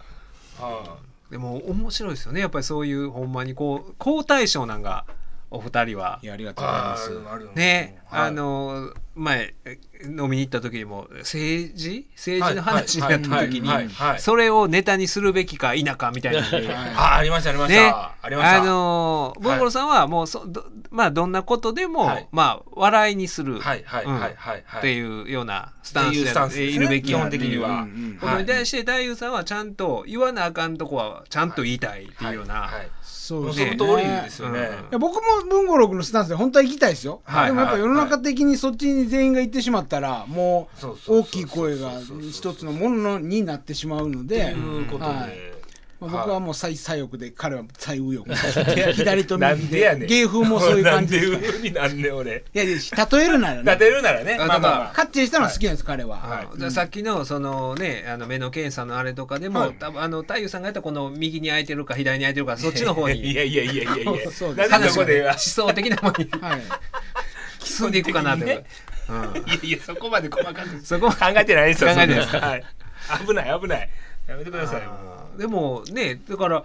[1.31, 2.41] でも面白いですよね。
[2.41, 5.05] やっぱりそういうほんまにこう好対象なんか
[5.51, 6.19] お二人は。
[6.23, 7.11] いや、ありがいとうございまあす。
[7.55, 8.29] ね、はい。
[8.29, 12.07] あの前え飲みに行った時にも政治？
[12.15, 13.71] 政治の話になった時に
[14.19, 16.43] それをネタにするべきか否かみたいな。
[16.97, 18.63] あありましたありました、ね、ありました。
[18.63, 22.29] あのー、文五郎さんはもうそ、どまあどんなことでも、はい。
[22.31, 24.65] まあ笑いにする、はいはいはいはいはい。
[24.79, 27.87] っていうようなスタンスでいるべきや基本的には、
[28.21, 32.71] ことに対して太夫さんはちゃんと言わなあかんとこはちゃんと言いたいっていうような、
[33.27, 33.77] そうですね。
[33.77, 35.21] その通りですよね、うんいや僕も
[35.51, 40.87] 文五郎君のスタンスで本当は行きたいですよ、はいでもやっぱ世の中的にそっちに全員が行ってしまったらもう。
[41.09, 41.91] 大きい声が
[42.31, 44.53] 一つのものになってしまうので。
[44.53, 45.56] ということで、はい
[45.99, 48.93] まあ、僕はもう最左翼で彼は最右翼。
[48.93, 51.31] 左となん右で芸風もそういう感じです。
[51.31, 52.45] なんで風になんねん俺。
[52.55, 52.77] いやいや
[53.11, 54.35] 例えるなら立ねてるならね。
[54.39, 54.95] あまあまあまあ。
[54.95, 56.49] かっちりしたのは好きなんです、彼は、はい。
[56.53, 56.71] うん。
[56.71, 59.75] さっきのそのねあの目の検査のあれとかでも、はい。
[59.75, 63.35] 多分あの太夫さんがやったこの右に空いてるか左に空いてるかそっちの方いに。
[63.35, 64.55] やいやいやいやいやそう。
[64.55, 66.31] で すなんでそこで思想的なものに。
[66.43, 66.61] はい。
[67.65, 68.65] 進んでいくかなという、ね
[69.09, 69.17] うん
[69.47, 70.81] いやいやそこまで細かく。
[70.85, 72.65] そこ考えてないですよ考えてないですそんなはい。
[73.27, 73.89] 危ない危ない。
[74.27, 76.65] やめてくださいよあーでもねだから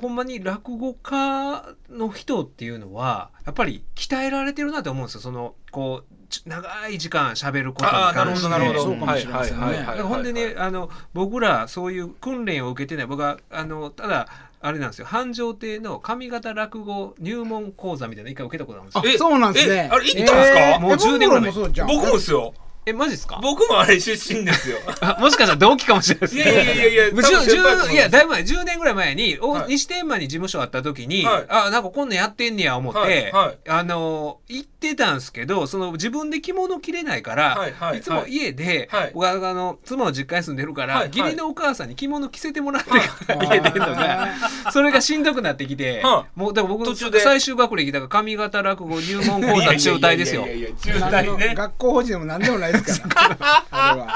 [0.00, 5.20] ほんまに落語家の人っていうのはやっぱり鍛えられてるなと思うんですよ。
[5.20, 8.82] そのこうち長い時間喋ることにああなる関してほどなるほど。
[8.84, 9.64] そうかもしれませんね。
[9.64, 9.86] はいはいはい。
[9.86, 13.06] だからほんでね、あの僕らそういう訓練を受けてない。
[13.06, 14.28] 僕はあのただ
[14.60, 15.06] あれなんですよ。
[15.06, 19.12] 繁盛亭の上方落語入門講座みたいなの一回受けたことあるんですよ。
[19.14, 19.74] えそうなんですね。
[19.74, 20.78] えあれ行ったんですか？
[20.78, 21.50] もう10年ぐらい前。
[21.50, 21.86] え文五郎もそうじゃん。
[21.88, 22.54] 僕もですよ
[22.90, 23.38] えマジですか？
[23.42, 24.78] 僕もあれ出身ですよ。
[25.00, 29.64] あもしかしたら同期かもしれないですいやいやいやいや 10多分先輩だと思う10いやだいぶ前10年ぐらい前に、おはい。
[29.68, 31.44] 西天満に事務所あった時に、はい。
[31.48, 33.32] あなんかこんなんやってんねや思って、はい。
[33.32, 33.56] はい。
[33.68, 37.72] あの行ってたんですけどその自分で着物着れないから、はい。
[37.78, 37.98] はい。
[37.98, 39.10] いつも家で、はい。
[39.14, 42.96] 僕はあの妻の実家に住んでるから、義理のお母さんに着物着せてもらってか
[43.34, 44.28] ら家出るのが
[44.72, 47.20] それがしんどくなってきて、はもうだから僕途中で？
[47.20, 51.54] 最終学歴だから上方落語入門講座中退ですよいやいやいやいや中退ね。
[51.54, 53.64] 学校法人でも何でもないですから。
[53.70, 54.06] あれは。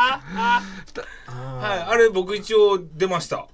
[1.60, 3.46] はいあれ僕一応出ました。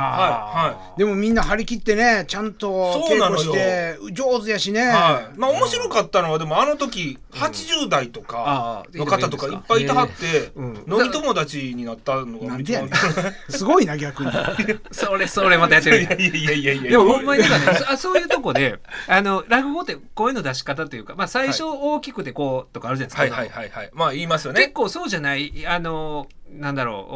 [0.00, 3.42] はでもみんな張り切ってねちゃんと稽そうなのよ。
[3.42, 10.84] 古して上手やしね、はい、まあ面白かったのはでもあの時80代とかの方とかいっぱいいたはってうん。
[10.88, 12.88] 飲み友達になったのがなんでやねん。
[12.88, 12.92] い
[13.50, 14.30] すごいな逆に。
[14.92, 16.02] それそれまたやってる。
[16.04, 16.90] やいやいやいやいや。
[16.92, 18.78] でもほんまにだからねそういうとこで
[19.08, 23.90] あの落語って声の出し方というか、まあ、最初大きくてこうとかあるじゃないですか、はいはいはいはい。
[23.92, 24.60] まあ言いますよね。
[24.60, 27.14] 結構そうじゃないあのなんだろう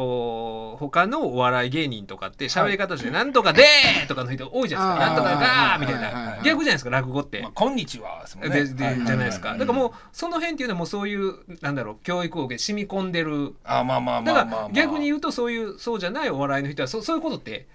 [0.75, 5.07] お他のお笑い芸人とかって喋り方として「なんとかでー!」とかの人多いじゃないですか「あー。
[5.07, 6.39] なんとかがー!」みたいな。
[6.43, 7.41] 逆じゃないですか落語って。
[7.41, 7.51] まあ。
[7.53, 9.53] こんにちはでじゃないですか。
[9.53, 13.55] だからもううその辺っていうのはもうそういうなんだろう教育を受けて染み込んでる。
[13.63, 14.67] あまあまあだかまあまあまあ。
[14.69, 17.67] ら逆に言うとそういうそうじゃないお笑いの人はそそういうことって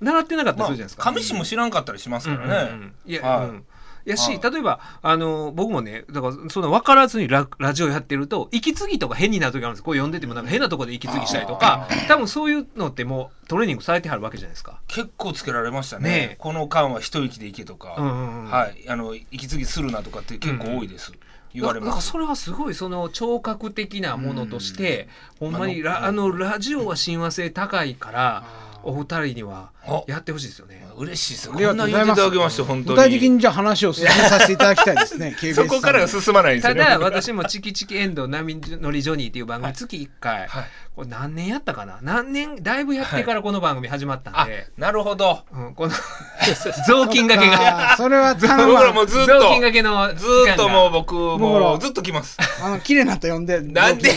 [0.00, 1.10] 習ってなかったりするじゃないですか。
[1.10, 3.48] 上市も知らんかったりしますからね、いや、はい。
[3.48, 3.64] うん
[4.08, 4.52] やし、はい。
[4.52, 14.80] 例えばあの僕もねだからそんな分からずにララジオやってると息継ぎとか変になる時あるんですこう読んでてもなんか変なところで息継ぎしたりとか多分そういうのってもうトレーニングされてはるわけじゃないですか。
[14.88, 16.10] 結構つけられましたね。
[16.10, 16.36] ねえ。
[16.38, 18.50] この間は一息でいけとか、うんうんうん。
[18.50, 18.88] はい。
[18.88, 21.12] あの息継ぎするなとかって結構多いです、
[21.54, 22.08] 言われます。
[22.08, 25.08] それはすごいその聴覚的なものとして、
[25.40, 28.44] ほんまにラあのラジオは親和性高いから
[28.82, 30.86] お二人にはあやってほしいですよね。
[30.96, 31.52] 嬉しいですよ。
[31.54, 32.62] ありがとうございます。
[32.62, 36.62] 具体的にじゃあ話を進めさせていただきたいですね そこからが進まないね。
[36.62, 40.64] ただ私もチキチキエンド波乗りジョニーっていう番組月1回、はい。
[40.96, 41.98] これ何年やったかな？
[42.02, 45.44] 何年だいぶやってからこの番組始まったんあで、なるほど。
[45.52, 45.92] うん、この
[46.86, 52.36] 雑巾がけあがーそれは僕らもずっ雑巾とがけのずーっともう僕僕もらうずっと来ます。
[52.62, 54.12] あの綺麗なと呼んでなんで？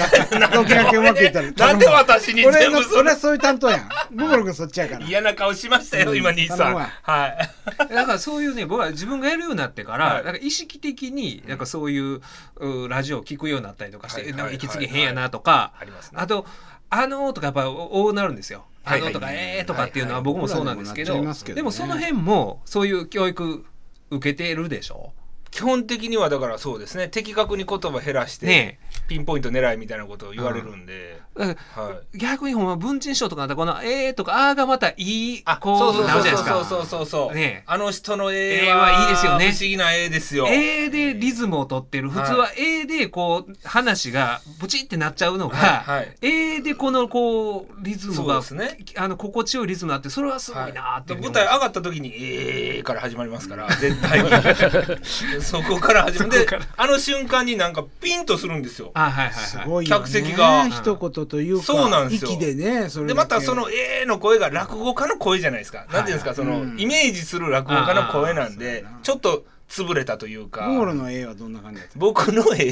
[0.54, 0.98] 同期がけ。
[0.98, 3.00] うまくいったらなんで私に俺の全部それ？
[3.02, 3.90] 俺はそういう担当やん。
[4.12, 5.06] ブブロ君そっちやから。
[5.06, 6.76] 嫌な顔しましたようん今兄さん。
[6.76, 7.50] はい。
[7.94, 10.24] だからそういうね僕は自分がやるようになってから、はい。
[10.26, 12.22] なんか意識的になんかそういう
[12.58, 16.18] うラジオを聞くようになったりとかして、はいなんか息継ぎ変やなとか、ありますね。
[16.22, 16.46] あと
[16.90, 18.66] 「あのー」とかやっぱ多なるんですよ。
[18.84, 21.14] あのとか、えーとかっていうのは僕もそうなんですけど、
[21.54, 23.66] でもその辺もそういう教育
[24.10, 25.14] 受けてるでしょ？
[25.52, 27.10] 基本的にはだからそうですね。
[27.10, 32.18] 的確に言葉減らして、ねピンポイント狙いみたいなことを言われるんで、だからはい。
[32.18, 36.66] 逆にほんま文鎮師匠とかこの「えー」とか「あー」がまたいいあこそうそうなるじゃないですか。
[36.66, 39.52] そうそうそうそうねあの人の絵絵はいいですよね。
[39.52, 40.48] 不思議な絵ですよ。
[40.48, 42.10] A でリズムを取ってる。
[42.10, 46.18] 普通は A でこう話がブチってなっちゃうのが、はいはい。
[46.22, 48.78] A でこのこうリズムそうがですね。
[48.98, 51.20] あの心地よいリズムになってそれはすごいなーっていう。
[51.20, 54.30] ふうに思う舞台上がった時に「えー」から始まりますから絶対に
[55.42, 56.32] そこから始まる。
[56.32, 58.92] であの瞬間になんかピンとするんですよ。
[58.94, 59.68] あはいはいすはい。
[59.68, 60.04] ごいよね。
[60.04, 60.68] 客席が。
[60.70, 62.32] 一言というかそうなんですよ。
[62.32, 70.68] 息でねそれでまたその「えー」の声が落語家の声じゃないですか、なんていうんですかその、うんイメージする落語家の声なんあでちょっと潰れたというか。
[70.68, 71.94] ボゴロの絵はどんな感じだった？
[71.98, 72.68] 僕の絵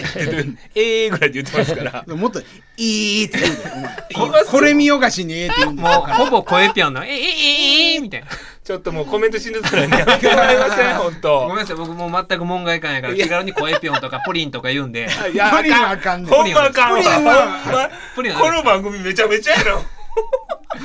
[0.76, 2.04] えーぐらいで言ってますから。
[2.06, 2.40] でももっと
[2.78, 3.76] 「いい」って言うんだよ
[4.16, 8.28] お前これ見よがしに「ええ」って言うんだもようほぼ声ピョンの「えー、えー、えー、みたいな。
[8.62, 11.76] ちょっともうコメントしんでたらねやめてもらえません本ご当めんなさい。
[11.76, 15.10] 僕もう全く門外漢やから気軽に声ピョンとかプリンとか言うんで。
[15.34, 19.84] いやプリンはあかんねんほんまあかんわプリンほんこの番組めちゃめちゃやろ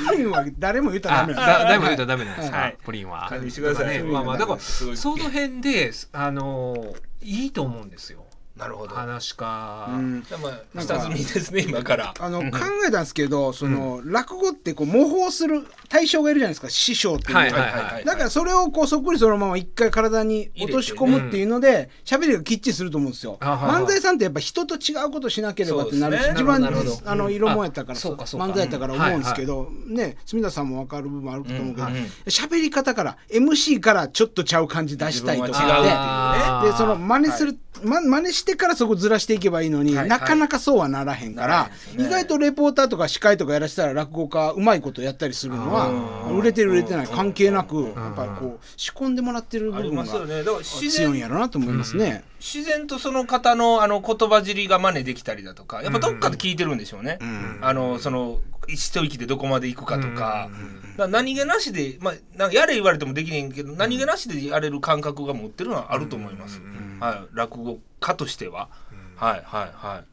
[0.09, 2.79] プリンは誰も言ったらあダメなんだだいぶ言うとダメなんですか、はい。
[2.83, 3.27] プリンは。
[3.29, 3.99] 管理してください。
[3.99, 8.24] ねまあまあだからその辺であのーいいと思うんですよ
[8.57, 8.95] なるほど。
[8.95, 10.23] 話か、うん。
[10.23, 10.49] でも
[10.81, 12.15] 下積みですね今から。
[12.19, 17.47] あの考えたんですけどその落語ってこう模倣する対象がいるじゃないですか師匠っていうは。
[17.47, 23.39] いはいはいだからそれをこうそっくりそのまま一回体に落とし込むっていうので喋りがきっちりすると思うんですよ。
[23.41, 26.65] あはいはい漫才さんってやっぱ人と違うことしなければってなるし、ね一番
[27.05, 28.47] あの色もんやったからあそうかそうか。
[28.47, 35.91] 漫才やったから思うんですけど、ね住田さんも分かる部分あると思うけどうんうん喋、り方から MC からちょっとちゃう感じ出したいと自分は違うっていうね。
[35.91, 42.05] かででその真似する、ま真似してからそこずらしていけばいいのに、はいなかなかそうはならへんから、ならへんですね。
[42.05, 45.89] 意外とレポーターとか司会とかやらせたら落語家うまいことやったりするのは
[46.29, 46.39] うん。
[46.39, 50.39] 売れてる売れてない関係なくやっぱりこう仕込んでもらってるあり部分がますよね。
[50.39, 52.25] だから自然強いんやろなと思いますね。
[52.45, 57.19] 自然とその方のあの言葉尻が真似できたりだとかやっぱどっかで聞いてるんでしょうね、
[57.63, 58.39] あのその
[58.69, 60.51] 一息でどこまで行くかとか,、だか
[60.99, 66.61] ら何気なしで、まあ、なんかやれ言われてもできねんけど何気なしでやれる感覚が持ってるのはあると思います、
[67.01, 68.69] はい、落語家としては、
[69.17, 70.05] はいはいはい。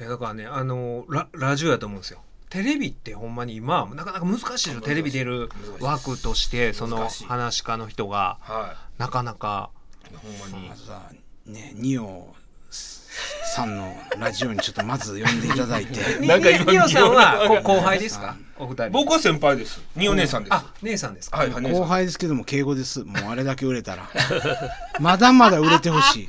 [0.00, 2.20] えだからねあのララジオやと思うんですよ。
[2.48, 5.48] テレビってほんまに今なかなか難しいですよテレビ出る
[5.80, 8.38] 枠としてその話し家の人が。
[8.40, 9.70] はなかなか。
[10.12, 10.70] いほんまに
[11.46, 12.28] ねニオ
[13.54, 16.00] さんのラジオにちょっとまず呼んでいただいて。
[16.26, 18.36] なんか今ニオさんは後輩ですか？
[18.58, 18.90] お二人。
[18.90, 19.80] 僕は先輩です。
[19.94, 21.38] 二お姉さんです、あ姉さんですか？
[21.38, 23.00] はい後輩ですけども敬語です。
[23.04, 24.08] もうあれだけ売れたら。
[24.98, 26.24] まだまだ売れてほしい。
[26.24, 26.28] い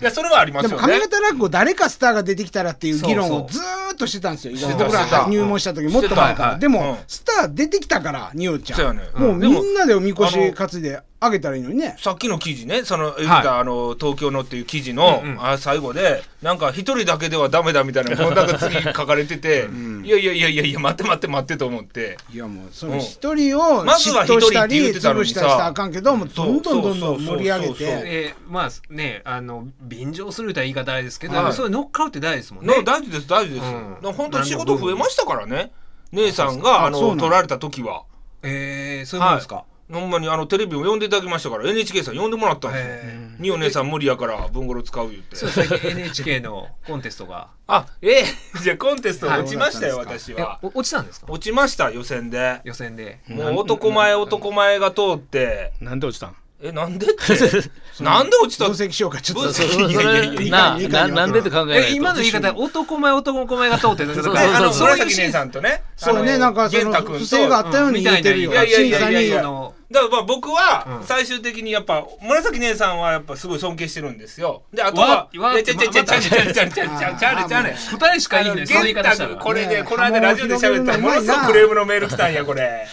[0.00, 4.56] やそれはありまですも上方落語誰かスターが出てきたらっていう議論をずーっとしてたんですよ。
[4.76, 6.98] 僕ら入門した時もっと前から、はいでも、うん。
[7.06, 11.96] スター出てきたからニオちゃん、そうやねもううんみんなでおみこし担いであげたらいいのにね。
[11.98, 12.84] さっきの記事ね。
[12.84, 15.44] その言った、あの東京のっていう記事の、うんうん。
[15.44, 19.68] あ最後でなんか一人だけではダメだみたいなもう なんか次書かれてて、
[20.02, 22.16] いやいやいやいやいや待って待って待ってと思って。
[22.32, 22.92] いやもうそうん。
[22.94, 25.34] の一人をまずは嫉妬したり一人って言ってたのにさ。
[25.34, 28.02] 潰したりしたらあかんけどもうどんどんどんどん盛り上げそうそうそうそう。
[28.02, 31.52] てえーまあねあの便乗するとは言い方あれですけど、はい。
[31.52, 32.76] それ乗っかるって大事ですもんね。
[32.76, 34.12] の大事です大事です、うん。
[34.12, 35.72] 本当に仕事増えましたからね。
[36.12, 38.02] 姉さんがあの取られた時は。
[38.46, 42.90] えー、そういうもんですか、ほんまにあのテレビも呼んでいただきましたから NHK さん呼んでもらったんですよ。
[42.90, 45.36] へ二お姉さん無理やから文五郎使う言って。
[45.36, 47.48] そう最近 NHK のコンテストが。
[47.66, 48.24] あええ。
[48.62, 49.40] じゃあコンテストはい。
[49.40, 51.26] 落ちましたよ、そうだったん私えはお落ちたんですか？
[51.30, 52.60] 落ちました予選で。
[52.64, 53.20] 予選で。
[53.28, 55.72] もう男前男前が通って。
[55.80, 56.36] なんで落ちたん？
[56.62, 57.34] えなんでって。
[58.02, 60.48] なんで落ちた分析しようかちょっと。
[60.50, 61.88] なななんでって考えないと。
[61.88, 65.82] え今の言い方男前男前が通ってるそうだからあのそう紫姉さんとね。
[65.96, 68.50] そうねなんかその不正があったように言ってるよ。
[68.50, 68.82] うんみたいな。
[68.84, 69.34] い審査にやいやいや。
[69.34, 69.74] いやその。
[69.90, 71.06] だからまあ僕はうん。
[71.06, 74.62] 最終的にやっぱ紫姉さんはやっぱすごい尊敬してるんですよ。
[74.72, 82.86] であとはちゃちゃちゃちゃちゃちゃちゃちゃちゃちゃちゃね二人しかいいんだよその言い方したら源太君これでねこの間ラジオで喋ったらものすごくクレームのメール来たんやこれ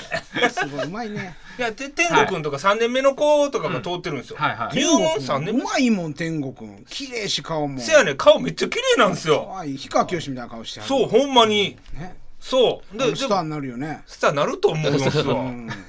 [0.49, 4.37] すごいうまいねいやて天吾君とか3年目の子とかが通ってるんですよ。
[4.37, 4.75] はいはい。
[4.75, 5.61] 入門3年目。
[5.61, 6.85] うまいもん天国君。
[6.89, 7.79] 綺麗し顔も。
[7.79, 9.49] せやね顔めっちゃ綺麗なんですよ。
[9.51, 10.89] 可愛い氷川きよしみたいな顔してある。
[10.89, 11.77] そうほんまに。
[11.93, 12.15] ね。
[12.39, 12.97] そう。
[12.97, 14.03] ででスターになるよね。
[14.05, 15.41] スターなると思いますわ。
[15.41, 15.67] うん。
[15.67, 15.79] だか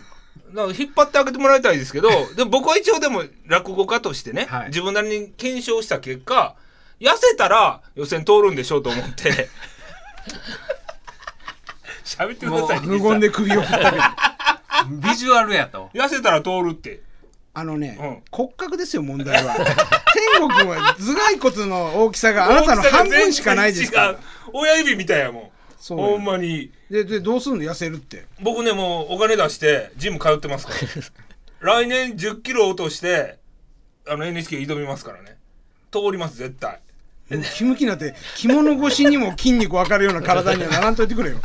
[0.54, 4.66] ら引っ張ってあげてもらいたいですけど でも僕は一応でも落語家としてね、はい。
[4.68, 6.56] 自分なりに検証した結果
[7.00, 9.48] 痩せたら予選通るんでしょうと思って。
[12.04, 14.02] 喋ってください無言で首を振ったけど
[14.90, 15.90] ビジュアルやと。
[15.94, 17.00] 痩せたら通るって。
[17.54, 18.22] あのね、うん。
[18.30, 19.54] 骨格ですよ問題は。
[20.38, 24.08] 天国君は頭蓋骨の大きさがあなたの半分しかないですから。
[24.08, 24.52] 大きさが全然違う。
[24.54, 25.50] 親指みたいやもん。
[25.78, 26.06] そうよ。
[26.06, 26.70] ほんまに。
[26.90, 28.24] ででどうすんの痩せるって。
[28.40, 30.78] 僕ねもうお金出してジム通ってますから。
[31.60, 33.38] 来年1 0キロ落として
[34.08, 35.36] あの NHK 挑みますからね。
[35.90, 36.80] 通ります絶対。
[37.36, 41.38] ムキムキになって着物越しにも筋肉分かるような体にはならんといてくれよ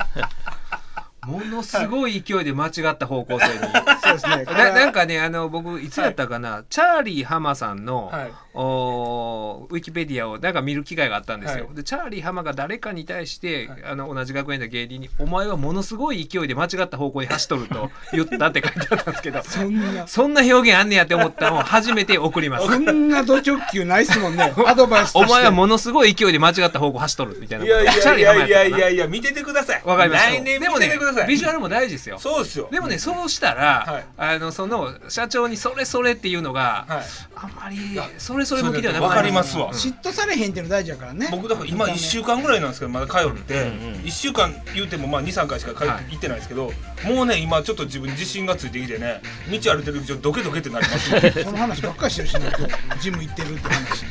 [1.28, 3.54] ものすごい勢いで間違った方向性に。
[4.02, 4.44] そうですね。
[4.46, 11.76] ななんかねあの僕いつやったかな、チャーリー浜さんの、はいおーウィキペディアをなんか見る機会があったんですよ、はい。
[11.76, 13.84] でチャーリー浜が誰かに対して、はい。
[13.84, 20.08] あの同じ学園の芸人に「お前はものすごい勢いで間違った方向に走っとる」と 言ったって書いてあったんですけどそんな。
[20.08, 22.66] そんな表現あんねやって思ったのを初めて送ります。
[22.66, 24.54] そんなド直球ないっすもんね。
[24.66, 29.82] アドバイスお前はものすごい勢いで間違った方向走っとるみたいないやいやいやい浜やいやいや見ててください。
[29.86, 31.28] わかりましたでもねててください。
[31.28, 32.18] ビジュアルも大事ですよ。
[32.20, 32.70] そうですよ。
[32.72, 34.06] でもねそうしたら、はい。
[34.18, 37.06] あのその社長にそれそれっていうのが、はい。
[37.36, 37.78] あんまり
[38.18, 39.74] それそれ向きではなくわなかりますわ。
[39.74, 41.28] 嫉妬されへんっていうの大事やからね。
[41.32, 43.94] 僕だから今1週間ぐらいなんですけどまだ通ってうんうん。
[44.04, 46.72] 1週間言うてもまあ23回しか通はい行ってないですけど
[47.06, 49.22] もうね今ちょっと自分に自信がついてきてね
[49.52, 51.20] 道歩いてる時ちょっとドケドケってなりますよ。
[51.44, 54.06] その話ばっかりしてるしな今日ジム行ってるって話。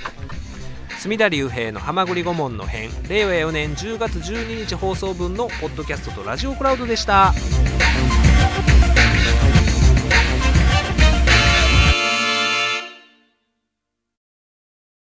[0.98, 7.32] 隅田隆平の「はまぐり顧問の編」令和4年10月12日放送分のポッドキャストとラジオクラウドでした。